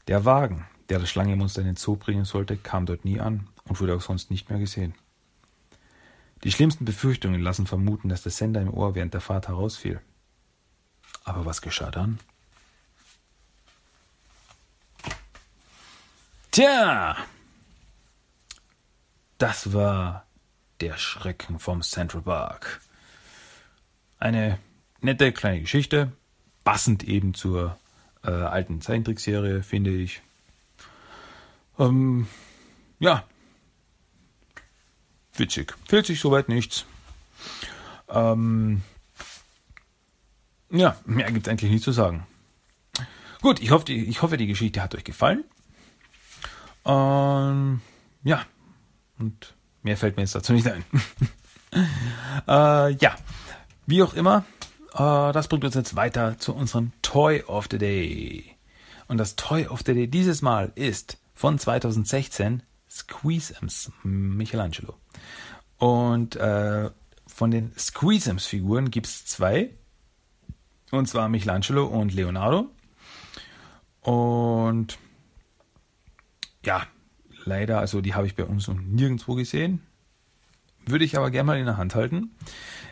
Der 0.09 0.25
Wagen, 0.25 0.67
der 0.91 0.99
das 0.99 1.09
Schlangenmonster 1.09 1.63
in 1.63 1.69
den 1.69 1.77
Zoo 1.77 1.97
bringen 1.97 2.25
sollte, 2.25 2.57
kam 2.57 2.85
dort 2.85 3.05
nie 3.05 3.21
an 3.21 3.49
und 3.65 3.81
wurde 3.81 3.95
auch 3.95 4.03
sonst 4.03 4.31
nicht 4.31 4.51
mehr 4.51 4.59
gesehen. 4.59 4.95
Die 6.43 6.53
schlimmsten 6.53 6.85
Befürchtungen 6.85 7.41
lassen 7.41 7.67
vermuten, 7.67 8.09
dass 8.09 8.23
der 8.23 8.33
Sender 8.33 8.63
im 8.63 8.73
Ohr 8.73 8.95
während 8.95 9.13
der 9.15 9.21
Fahrt 9.21 9.49
herausfiel. 9.49 10.01
Aber 11.25 11.45
was 11.45 11.61
geschah 11.61 11.91
dann? 11.91 12.19
Tja, 16.51 17.17
das 19.39 19.73
war 19.73 20.27
der 20.81 20.97
Schrecken 20.97 21.59
vom 21.59 21.83
Central 21.83 22.23
Park. 22.23 22.81
Eine 24.19 24.59
nette 25.01 25.33
kleine 25.33 25.61
Geschichte, 25.61 26.13
passend 26.65 27.05
eben 27.05 27.35
zur 27.35 27.79
äh, 28.25 28.31
alten 28.31 28.81
Zeichentrickserie, 28.81 29.63
finde 29.63 29.91
ich. 29.91 30.23
Ähm, 31.79 32.27
ja, 32.99 33.25
witzig. 35.41 35.75
Fehlt 35.89 36.07
sich 36.07 36.21
soweit 36.21 36.49
nichts. 36.49 36.85
Ähm, 38.09 38.83
ja, 40.71 40.97
mehr 41.05 41.31
gibt 41.33 41.47
es 41.47 41.51
eigentlich 41.51 41.73
nicht 41.73 41.85
zu 41.85 41.93
sagen. 41.93 42.27
Gut, 43.43 43.61
ich 43.61 43.71
hoffe, 43.71 43.87
die, 43.87 44.05
ich 44.05 44.23
hoffe, 44.23 44.37
die 44.37 44.47
Geschichte 44.47 44.83
hat 44.83 44.95
euch 44.95 45.05
gefallen. 45.05 45.45
Ähm, 46.85 47.81
ja, 48.23 48.43
und 49.19 49.55
mehr 49.83 49.97
fällt 49.97 50.17
mir 50.17 50.23
jetzt 50.23 50.35
dazu 50.35 50.53
nicht 50.53 50.69
ein. 50.69 50.85
äh, 52.47 52.93
ja, 52.95 53.17
wie 53.87 54.03
auch 54.03 54.15
immer, 54.15 54.45
äh, 54.93 55.33
das 55.33 55.49
bringt 55.49 55.65
uns 55.65 55.75
jetzt 55.75 55.97
weiter 55.97 56.39
zu 56.39 56.55
unserem 56.55 56.93
Toy 57.03 57.43
of 57.43 57.69
the 57.71 57.79
Day. 57.79 58.57
Und 59.09 59.19
das 59.19 59.37
Toy 59.37 59.67
of 59.67 59.81
the 59.85 59.95
Day 59.95 60.07
dieses 60.07 60.43
Mal 60.43 60.73
ist 60.75 61.19
von 61.35 61.59
2016 61.59 62.63
Squeezems 62.89 63.91
Michelangelo. 64.03 64.95
Und 65.81 66.37
äh, 66.37 66.91
von 67.27 67.51
den 67.51 67.73
Squeezems-Figuren 67.77 68.91
gibt 68.91 69.07
es 69.07 69.25
zwei. 69.25 69.71
Und 70.91 71.09
zwar 71.09 71.29
Michelangelo 71.31 71.87
und 71.87 72.13
Leonardo. 72.13 72.69
Und 74.03 74.99
ja, 76.63 76.87
leider, 77.45 77.79
also 77.79 78.03
die 78.03 78.15
habe 78.15 78.27
ich 78.27 78.37
bei 78.37 78.45
uns 78.45 78.69
noch 78.69 78.77
nirgendwo 78.77 79.35
gesehen. 79.35 79.81
Würde 80.85 81.07
ich 81.07 81.17
aber 81.17 81.31
gerne 81.31 81.47
mal 81.47 81.59
in 81.59 81.65
der 81.65 81.79
Hand 81.79 81.95
halten. 81.95 82.31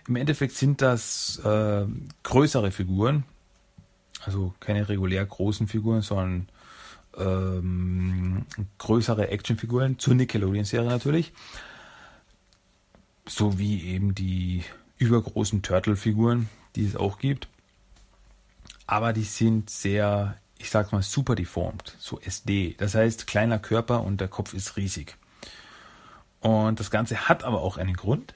Im 0.06 0.16
Endeffekt 0.16 0.54
sind 0.54 0.80
das 0.80 1.38
äh, 1.44 1.84
größere 2.22 2.70
Figuren. 2.70 3.24
Also 4.24 4.54
keine 4.60 4.88
regulär 4.88 5.26
großen 5.26 5.68
Figuren, 5.68 6.00
sondern 6.00 6.48
ähm, 7.18 8.46
größere 8.78 9.28
Actionfiguren 9.28 9.98
zur 9.98 10.14
Nickelodeon-Serie 10.14 10.88
natürlich. 10.88 11.34
So 13.28 13.58
wie 13.58 13.84
eben 13.84 14.14
die 14.14 14.64
übergroßen 14.96 15.62
Turtle-Figuren, 15.62 16.48
die 16.76 16.86
es 16.86 16.96
auch 16.96 17.18
gibt. 17.18 17.48
Aber 18.86 19.12
die 19.12 19.22
sind 19.22 19.68
sehr, 19.70 20.36
ich 20.58 20.70
sag 20.70 20.92
mal, 20.92 21.02
super 21.02 21.34
deformed, 21.34 21.94
so 21.98 22.18
SD. 22.20 22.74
Das 22.78 22.94
heißt, 22.94 23.26
kleiner 23.26 23.58
Körper 23.58 24.02
und 24.02 24.20
der 24.20 24.28
Kopf 24.28 24.54
ist 24.54 24.76
riesig. 24.76 25.16
Und 26.40 26.80
das 26.80 26.90
Ganze 26.90 27.28
hat 27.28 27.44
aber 27.44 27.60
auch 27.60 27.76
einen 27.76 27.94
Grund. 27.94 28.34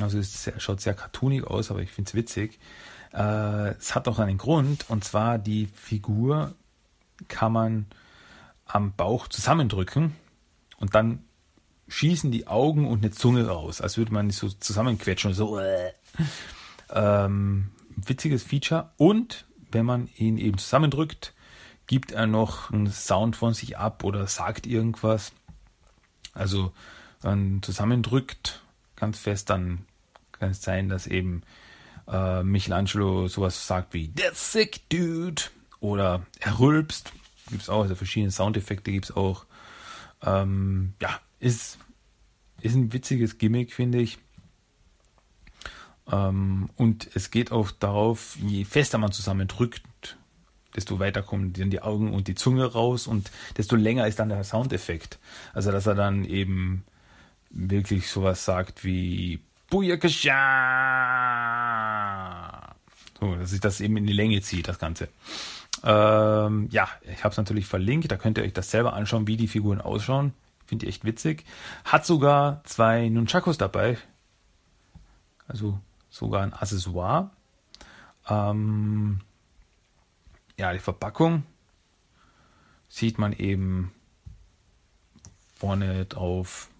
Also 0.00 0.18
es 0.18 0.50
schaut 0.58 0.80
sehr 0.80 0.94
cartoonig 0.94 1.44
aus, 1.44 1.70
aber 1.70 1.80
ich 1.80 1.90
finde 1.90 2.08
es 2.08 2.14
witzig. 2.14 2.58
Äh, 3.12 3.70
es 3.72 3.94
hat 3.94 4.08
auch 4.08 4.18
einen 4.18 4.38
Grund, 4.38 4.88
und 4.88 5.04
zwar 5.04 5.38
die 5.38 5.66
Figur 5.66 6.54
kann 7.28 7.52
man 7.52 7.86
am 8.66 8.92
Bauch 8.92 9.28
zusammendrücken 9.28 10.14
und 10.78 10.94
dann 10.94 11.24
schießen 11.90 12.30
die 12.30 12.46
Augen 12.46 12.86
und 12.86 13.04
eine 13.04 13.10
Zunge 13.10 13.46
raus, 13.48 13.80
als 13.80 13.98
würde 13.98 14.12
man 14.12 14.28
nicht 14.28 14.36
so 14.36 14.48
zusammenquetschen 14.48 15.34
so. 15.34 15.58
Äh. 15.58 15.92
Ähm, 16.92 17.70
witziges 17.96 18.42
Feature. 18.42 18.90
Und 18.96 19.46
wenn 19.70 19.84
man 19.84 20.08
ihn 20.16 20.38
eben 20.38 20.58
zusammendrückt, 20.58 21.34
gibt 21.86 22.12
er 22.12 22.26
noch 22.26 22.70
einen 22.70 22.90
Sound 22.90 23.36
von 23.36 23.54
sich 23.54 23.76
ab 23.78 24.04
oder 24.04 24.26
sagt 24.26 24.66
irgendwas. 24.66 25.32
Also 26.32 26.72
wenn 27.20 27.52
man 27.52 27.62
zusammendrückt 27.62 28.62
ganz 28.96 29.18
fest, 29.18 29.50
dann 29.50 29.84
kann 30.32 30.50
es 30.50 30.62
sein, 30.62 30.88
dass 30.88 31.06
eben 31.06 31.42
äh, 32.08 32.42
Michelangelo 32.42 33.28
sowas 33.28 33.66
sagt 33.66 33.94
wie 33.94 34.12
That's 34.12 34.52
sick, 34.52 34.88
dude. 34.88 35.42
Oder 35.80 36.26
er 36.40 36.58
rülpst. 36.58 37.12
Gibt 37.48 37.62
es 37.62 37.68
auch, 37.68 37.82
also 37.82 37.94
verschiedene 37.94 38.30
Soundeffekte 38.30 38.92
gibt 38.92 39.06
es 39.06 39.16
auch. 39.16 39.46
Ähm, 40.22 40.94
ja, 41.00 41.18
ist, 41.40 41.78
ist 42.60 42.74
ein 42.74 42.92
witziges 42.92 43.38
Gimmick, 43.38 43.72
finde 43.72 44.00
ich. 44.00 44.18
Ähm, 46.10 46.70
und 46.76 47.08
es 47.14 47.30
geht 47.30 47.52
auch 47.52 47.70
darauf, 47.70 48.36
je 48.36 48.64
fester 48.64 48.98
man 48.98 49.12
zusammen 49.12 49.48
drückt, 49.48 49.82
desto 50.76 50.98
weiter 50.98 51.22
kommen 51.22 51.52
dann 51.52 51.70
die 51.70 51.82
Augen 51.82 52.12
und 52.12 52.28
die 52.28 52.34
Zunge 52.34 52.64
raus 52.64 53.06
und 53.06 53.30
desto 53.56 53.76
länger 53.76 54.06
ist 54.06 54.18
dann 54.18 54.28
der 54.28 54.44
Soundeffekt. 54.44 55.18
Also, 55.52 55.72
dass 55.72 55.86
er 55.86 55.94
dann 55.94 56.24
eben 56.24 56.84
wirklich 57.50 58.08
sowas 58.08 58.44
sagt 58.44 58.84
wie 58.84 59.40
Booyakasha! 59.68 60.36
So, 63.18 63.34
dass 63.34 63.50
sich 63.50 63.60
das 63.60 63.80
eben 63.80 63.96
in 63.96 64.06
die 64.06 64.12
Länge 64.12 64.40
zieht, 64.40 64.68
das 64.68 64.78
Ganze. 64.78 65.08
Ähm, 65.84 66.68
ja, 66.70 66.88
ich 67.02 67.24
habe 67.24 67.32
es 67.32 67.36
natürlich 67.36 67.66
verlinkt, 67.66 68.10
da 68.10 68.16
könnt 68.16 68.38
ihr 68.38 68.44
euch 68.44 68.52
das 68.52 68.70
selber 68.70 68.94
anschauen, 68.94 69.26
wie 69.26 69.36
die 69.36 69.48
Figuren 69.48 69.80
ausschauen. 69.80 70.32
Finde 70.70 70.86
ich 70.86 70.94
echt 70.94 71.04
witzig. 71.04 71.44
Hat 71.84 72.06
sogar 72.06 72.62
zwei 72.62 73.08
Nunchakos 73.08 73.58
dabei. 73.58 73.98
Also 75.48 75.80
sogar 76.08 76.44
ein 76.44 76.52
Accessoire. 76.52 77.32
Ähm, 78.28 79.20
ja, 80.56 80.72
die 80.72 80.78
Verpackung 80.78 81.42
sieht 82.88 83.18
man 83.18 83.32
eben 83.32 83.92
vorne 85.56 86.06
drauf 86.06 86.70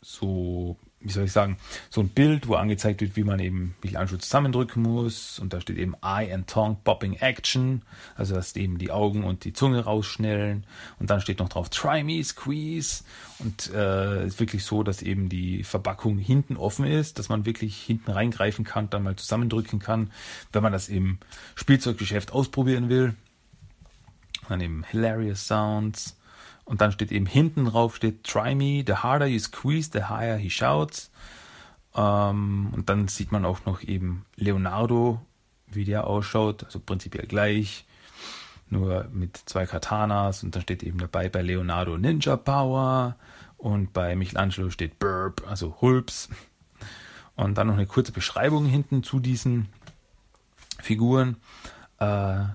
so 0.00 0.76
wie 1.00 1.12
soll 1.12 1.24
ich 1.24 1.32
sagen, 1.32 1.58
so 1.90 2.00
ein 2.00 2.08
Bild, 2.08 2.48
wo 2.48 2.54
angezeigt 2.54 3.00
wird, 3.00 3.14
wie 3.14 3.22
man 3.22 3.38
eben 3.38 3.76
Michelangelo 3.82 4.18
zusammendrücken 4.18 4.82
muss. 4.82 5.38
Und 5.38 5.52
da 5.52 5.60
steht 5.60 5.78
eben 5.78 5.94
Eye 6.02 6.32
and 6.32 6.48
Tongue 6.48 6.76
Popping 6.82 7.14
Action, 7.14 7.82
also 8.16 8.34
dass 8.34 8.56
eben 8.56 8.78
die 8.78 8.90
Augen 8.90 9.22
und 9.22 9.44
die 9.44 9.52
Zunge 9.52 9.84
rausschnellen. 9.84 10.66
Und 10.98 11.10
dann 11.10 11.20
steht 11.20 11.38
noch 11.38 11.48
drauf 11.48 11.68
Try 11.70 12.02
me, 12.02 12.22
squeeze. 12.24 13.04
Und 13.38 13.72
äh, 13.72 14.26
ist 14.26 14.40
wirklich 14.40 14.64
so, 14.64 14.82
dass 14.82 15.00
eben 15.00 15.28
die 15.28 15.62
Verpackung 15.62 16.18
hinten 16.18 16.56
offen 16.56 16.84
ist, 16.84 17.20
dass 17.20 17.28
man 17.28 17.46
wirklich 17.46 17.76
hinten 17.76 18.10
reingreifen 18.10 18.64
kann, 18.64 18.90
dann 18.90 19.04
mal 19.04 19.14
zusammendrücken 19.14 19.78
kann, 19.78 20.10
wenn 20.52 20.64
man 20.64 20.72
das 20.72 20.88
im 20.88 21.18
Spielzeuggeschäft 21.54 22.32
ausprobieren 22.32 22.88
will. 22.88 23.14
Dann 24.48 24.60
eben 24.60 24.82
Hilarious 24.82 25.46
Sounds. 25.46 26.17
Und 26.68 26.82
dann 26.82 26.92
steht 26.92 27.12
eben 27.12 27.24
hinten 27.24 27.64
drauf, 27.64 27.96
steht 27.96 28.24
Try 28.24 28.54
me, 28.54 28.84
the 28.86 28.94
harder 28.94 29.26
you 29.26 29.38
squeeze, 29.38 29.90
the 29.90 30.04
higher 30.04 30.36
he 30.36 30.50
shouts. 30.50 31.10
Ähm, 31.94 32.68
und 32.74 32.90
dann 32.90 33.08
sieht 33.08 33.32
man 33.32 33.46
auch 33.46 33.64
noch 33.64 33.82
eben 33.82 34.26
Leonardo, 34.36 35.20
wie 35.66 35.86
der 35.86 36.06
ausschaut, 36.06 36.64
also 36.64 36.78
prinzipiell 36.78 37.26
gleich. 37.26 37.86
nur 38.70 39.08
mit 39.12 39.36
zwei 39.46 39.64
Katanas 39.66 40.42
und 40.42 40.54
dann 40.54 40.62
steht 40.62 40.82
eben 40.82 40.98
dabei 40.98 41.30
bei 41.30 41.42
Leonardo 41.42 41.96
Ninja 41.96 42.36
Power 42.36 43.16
und 43.56 43.92
bei 43.92 44.14
Michelangelo 44.14 44.70
steht 44.70 44.98
Burp, 44.98 45.42
also 45.48 45.80
Hulps. 45.80 46.28
Und 47.34 47.56
dann 47.56 47.68
noch 47.68 47.74
eine 47.74 47.86
kurze 47.86 48.12
Beschreibung 48.12 48.66
hinten 48.66 49.02
zu 49.02 49.20
diesen 49.20 49.68
Figuren. 50.80 51.36
Uh, 52.00 52.46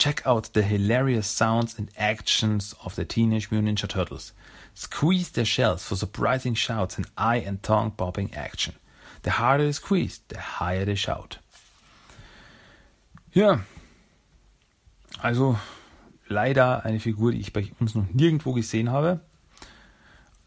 check 0.00 0.26
out 0.26 0.50
the 0.54 0.62
hilarious 0.62 1.26
sounds 1.26 1.78
and 1.78 1.90
actions 1.96 2.74
of 2.82 2.96
the 2.96 3.04
Teenage 3.04 3.50
Mutant 3.50 3.78
Ninja 3.78 3.86
Turtles. 3.86 4.32
Squeeze 4.72 5.30
their 5.30 5.44
shells 5.44 5.84
for 5.84 5.94
surprising 5.94 6.54
shouts 6.54 6.96
and 6.96 7.06
eye 7.18 7.36
and 7.36 7.62
tongue 7.62 7.90
popping 7.90 8.32
action. 8.34 8.74
The 9.22 9.32
harder 9.32 9.64
they 9.64 9.72
squeeze, 9.72 10.20
the 10.28 10.38
higher 10.38 10.86
they 10.86 10.94
shout. 10.94 11.38
Ja, 13.34 13.60
also 15.22 15.58
leider 16.30 16.82
eine 16.86 16.98
Figur, 16.98 17.32
die 17.32 17.40
ich 17.40 17.52
bei 17.52 17.70
uns 17.78 17.94
noch 17.94 18.08
nirgendwo 18.08 18.54
gesehen 18.54 18.90
habe. 18.90 19.20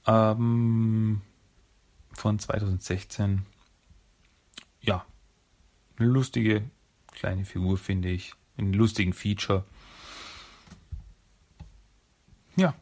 Ähm, 0.08 1.22
von 2.12 2.40
2016. 2.40 3.46
Ja, 4.82 5.06
eine 5.98 6.10
lustige 6.10 6.64
kleine 7.12 7.46
Figur, 7.46 7.78
finde 7.78 8.10
ich. 8.10 8.34
Einen 8.58 8.74
lustigen 8.74 9.14
Feature. 9.14 9.64
Ja. 12.56 12.74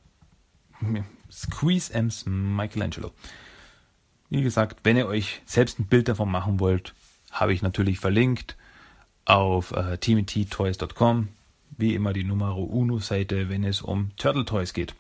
Squeeze 1.32 1.94
M's 1.94 2.26
Michelangelo. 2.26 3.12
Wie 4.30 4.42
gesagt, 4.42 4.82
wenn 4.84 4.98
ihr 4.98 5.08
euch 5.08 5.42
selbst 5.46 5.80
ein 5.80 5.86
Bild 5.86 6.08
davon 6.08 6.30
machen 6.30 6.60
wollt, 6.60 6.94
habe 7.32 7.54
ich 7.54 7.62
natürlich 7.62 8.00
verlinkt 8.00 8.58
auf 9.26 9.72
äh, 9.72 9.98
teamttoys.com. 9.98 11.30
Wie 11.78 11.96
immer 11.96 12.14
die 12.14 12.24
Numero 12.24 12.64
Uno 12.64 13.00
Seite, 13.00 13.50
wenn 13.50 13.64
es 13.64 13.82
um 13.82 14.12
Turtle 14.18 14.46
Toys 14.46 14.74
geht. 14.74 14.94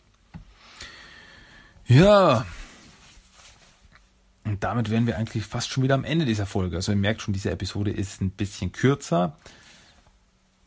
Ja. 1.87 2.45
Und 4.43 4.63
damit 4.63 4.89
wären 4.89 5.05
wir 5.05 5.17
eigentlich 5.17 5.45
fast 5.45 5.69
schon 5.69 5.83
wieder 5.83 5.95
am 5.95 6.03
Ende 6.03 6.25
dieser 6.25 6.45
Folge. 6.45 6.77
Also 6.77 6.91
ihr 6.93 6.97
merkt 6.97 7.21
schon, 7.21 7.33
diese 7.33 7.51
Episode 7.51 7.91
ist 7.91 8.21
ein 8.21 8.31
bisschen 8.31 8.71
kürzer. 8.71 9.37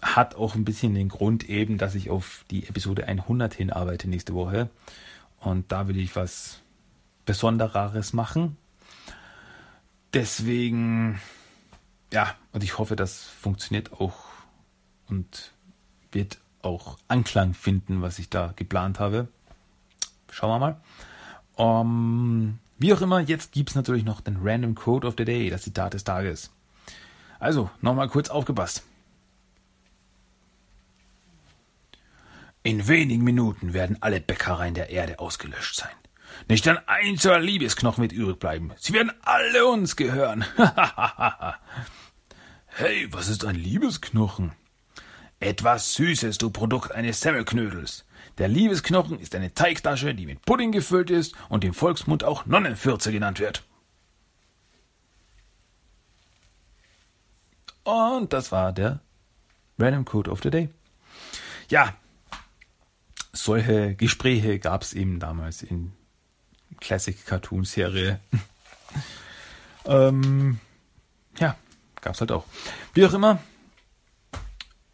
Hat 0.05 0.35
auch 0.35 0.55
ein 0.55 0.67
bisschen 0.67 0.95
den 0.95 1.09
Grund 1.09 1.49
eben, 1.49 1.79
dass 1.79 1.95
ich 1.95 2.11
auf 2.11 2.45
die 2.51 2.69
Episode 2.69 3.07
100 3.07 3.55
hinarbeite 3.55 4.09
nächste 4.09 4.35
Woche. 4.35 4.69
Und 5.41 5.73
da 5.73 5.89
will 5.89 5.97
ich 5.97 6.15
was 6.15 6.61
Besondereres 7.25 8.13
machen. 8.13 8.59
Deswegen, 10.13 11.21
ja, 12.13 12.35
und 12.53 12.63
ich 12.63 12.79
hoffe, 12.79 12.97
das 12.97 13.25
funktioniert 13.25 13.95
auch 13.95 14.15
und 15.09 15.53
wird 16.13 16.39
auch 16.63 16.99
Anklang 17.09 17.55
finden, 17.55 18.03
was 18.03 18.19
ich 18.19 18.29
da 18.29 18.53
geplant 18.55 19.01
habe. 19.01 19.29
Schauen 20.31 20.51
wir 20.51 20.59
mal. 20.59 20.81
Um, 21.57 22.59
wie 22.79 22.93
auch 22.93 23.01
immer, 23.01 23.21
jetzt 23.21 23.53
gibt 23.53 23.71
es 23.71 23.77
natürlich 23.77 24.05
noch 24.05 24.21
den 24.21 24.39
Random 24.43 24.75
Code 24.75 25.07
of 25.07 25.15
the 25.17 25.25
Day, 25.25 25.49
das 25.51 25.63
Zitat 25.63 25.95
des 25.95 26.05
Tages. 26.05 26.51
Also, 27.39 27.71
nochmal 27.81 28.09
kurz 28.09 28.29
aufgepasst. 28.29 28.85
In 32.67 32.89
wenigen 32.89 33.25
Minuten 33.25 33.75
werden 33.75 33.99
alle 34.01 34.23
Bäckereien 34.23 34.73
der 34.73 34.89
Erde 34.89 35.19
ausgelöscht 35.19 35.77
sein. 35.77 35.93
Nicht 36.49 36.67
ein 36.67 36.79
einziger 36.89 37.39
Liebesknochen 37.39 38.01
wird 38.01 38.13
übrig 38.13 38.39
bleiben. 38.39 38.73
Sie 38.79 38.95
werden 38.95 39.13
alle 39.21 39.67
uns 39.67 39.97
gehören. 39.97 40.47
hey, 42.67 43.07
was 43.13 43.29
ist 43.29 43.45
ein 43.45 43.57
Liebesknochen? 43.57 44.53
Etwas 45.41 45.93
Süßes, 45.93 46.39
du 46.39 46.49
Produkt 46.49 46.93
eines 46.93 47.21
Semmelknödels. 47.21 48.07
Der 48.39 48.49
Liebesknochen 48.49 49.21
ist 49.21 49.35
eine 49.35 49.53
Teigtasche, 49.53 50.15
die 50.15 50.25
mit 50.25 50.41
Pudding 50.47 50.73
gefüllt 50.73 51.11
ist 51.11 51.35
und 51.51 51.65
im 51.65 51.75
Volksmund 51.75 52.25
auch 52.25 52.47
Nonnenfürze 52.47 53.13
genannt 53.13 53.41
wird. 53.41 53.63
Und 57.83 58.33
das 58.33 58.53
war 58.53 58.73
der 58.73 59.01
Random 59.79 60.07
Code 60.07 60.31
of 60.31 60.41
the 60.43 60.49
Day. 60.49 60.71
Ja, 61.69 61.95
solche 63.35 63.95
Gespräche 63.95 64.59
gab 64.59 64.83
es 64.83 64.93
eben 64.93 65.21
damals 65.21 65.63
in 65.63 65.93
Classic 66.81 67.25
Cartoon 67.27 67.65
Serie. 67.65 68.21
ähm, 69.85 70.59
ja, 71.39 71.57
gab 72.01 72.15
es 72.15 72.21
halt 72.21 72.33
auch. 72.33 72.45
Wie 72.95 73.05
auch 73.05 73.13
immer, 73.13 73.41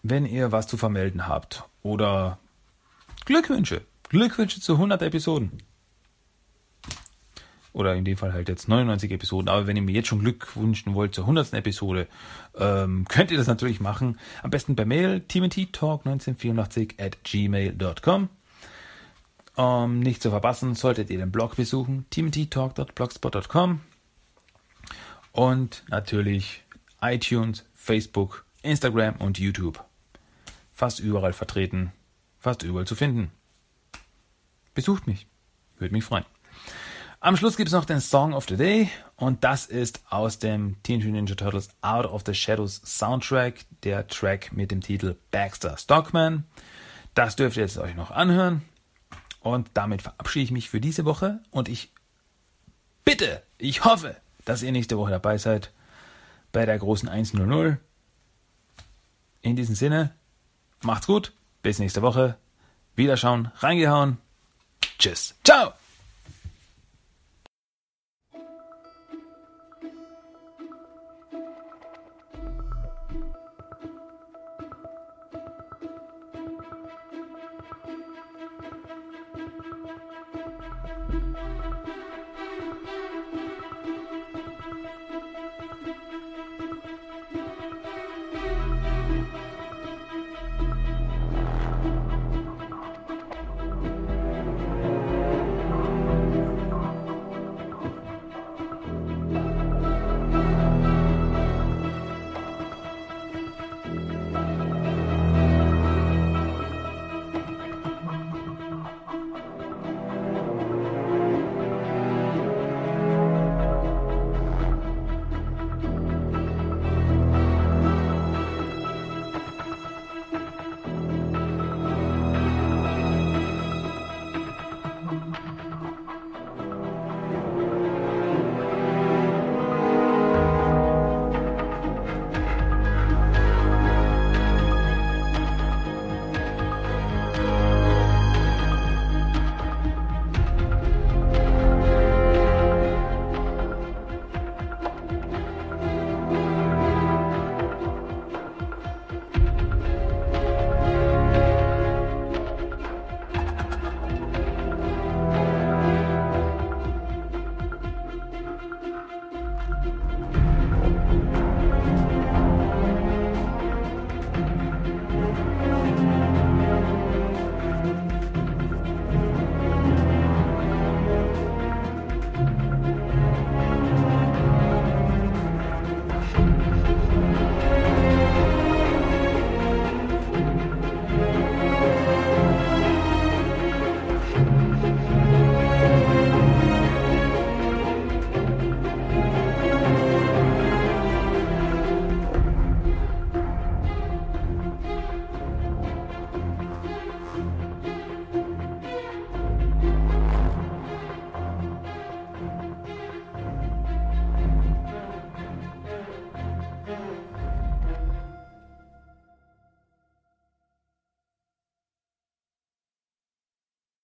wenn 0.02 0.26
ihr 0.26 0.52
was 0.52 0.66
zu 0.66 0.76
vermelden 0.76 1.26
habt 1.26 1.64
oder 1.82 2.38
Glückwünsche, 3.26 3.82
Glückwünsche 4.08 4.60
zu 4.60 4.74
100 4.74 5.02
Episoden. 5.02 5.62
Oder 7.72 7.94
in 7.94 8.04
dem 8.04 8.16
Fall 8.16 8.32
halt 8.32 8.48
jetzt 8.48 8.68
99 8.68 9.12
Episoden. 9.12 9.48
Aber 9.48 9.66
wenn 9.66 9.76
ihr 9.76 9.82
mir 9.82 9.92
jetzt 9.92 10.08
schon 10.08 10.20
Glück 10.20 10.56
wünschen 10.56 10.94
wollt 10.94 11.14
zur 11.14 11.24
100. 11.24 11.54
Episode, 11.54 12.08
ähm, 12.56 13.04
könnt 13.08 13.30
ihr 13.30 13.38
das 13.38 13.46
natürlich 13.46 13.80
machen. 13.80 14.18
Am 14.42 14.50
besten 14.50 14.76
per 14.76 14.86
Mail 14.86 15.22
tmttalk1984 15.28 17.00
at 17.00 17.22
gmail.com. 17.24 18.28
Um 19.56 20.00
nicht 20.00 20.22
zu 20.22 20.30
verpassen, 20.30 20.74
solltet 20.74 21.10
ihr 21.10 21.18
den 21.18 21.32
Blog 21.32 21.56
besuchen, 21.56 22.06
tmttalk.blogspot.com 22.10 23.80
und 25.32 25.84
natürlich 25.88 26.62
iTunes, 27.02 27.64
Facebook, 27.74 28.44
Instagram 28.62 29.16
und 29.16 29.38
YouTube. 29.38 29.84
Fast 30.72 31.00
überall 31.00 31.32
vertreten, 31.32 31.92
fast 32.38 32.62
überall 32.62 32.86
zu 32.86 32.94
finden. 32.94 33.30
Besucht 34.74 35.06
mich, 35.06 35.26
würde 35.78 35.92
mich 35.92 36.04
freuen. 36.04 36.24
Am 37.22 37.36
Schluss 37.36 37.58
gibt 37.58 37.68
es 37.68 37.74
noch 37.74 37.84
den 37.84 38.00
Song 38.00 38.32
of 38.32 38.46
the 38.48 38.56
Day 38.56 38.90
und 39.16 39.44
das 39.44 39.66
ist 39.66 40.00
aus 40.08 40.38
dem 40.38 40.82
Teenage 40.82 41.06
Mutant 41.06 41.28
Ninja 41.28 41.34
Turtles 41.34 41.68
Out 41.82 42.06
of 42.06 42.22
the 42.24 42.32
Shadows 42.32 42.80
Soundtrack, 42.82 43.66
der 43.82 44.08
Track 44.08 44.54
mit 44.54 44.70
dem 44.70 44.80
Titel 44.80 45.16
Baxter 45.30 45.76
Stockman. 45.76 46.44
Das 47.14 47.36
dürft 47.36 47.58
ihr 47.58 47.64
jetzt 47.64 47.76
euch 47.76 47.94
noch 47.94 48.10
anhören. 48.10 48.62
Und 49.40 49.68
damit 49.74 50.00
verabschiede 50.00 50.44
ich 50.44 50.50
mich 50.50 50.70
für 50.70 50.80
diese 50.80 51.04
Woche 51.04 51.40
und 51.50 51.68
ich 51.68 51.92
bitte, 53.04 53.42
ich 53.58 53.84
hoffe, 53.84 54.16
dass 54.46 54.62
ihr 54.62 54.72
nächste 54.72 54.96
Woche 54.96 55.10
dabei 55.10 55.36
seid 55.36 55.72
bei 56.52 56.64
der 56.64 56.78
großen 56.78 57.08
100. 57.10 57.76
In 59.42 59.56
diesem 59.56 59.74
Sinne, 59.74 60.14
macht's 60.80 61.06
gut, 61.06 61.34
bis 61.60 61.80
nächste 61.80 62.00
Woche. 62.00 62.38
Wiederschauen, 62.96 63.50
reingehauen. 63.56 64.16
Tschüss. 64.98 65.34
Ciao. 65.44 65.74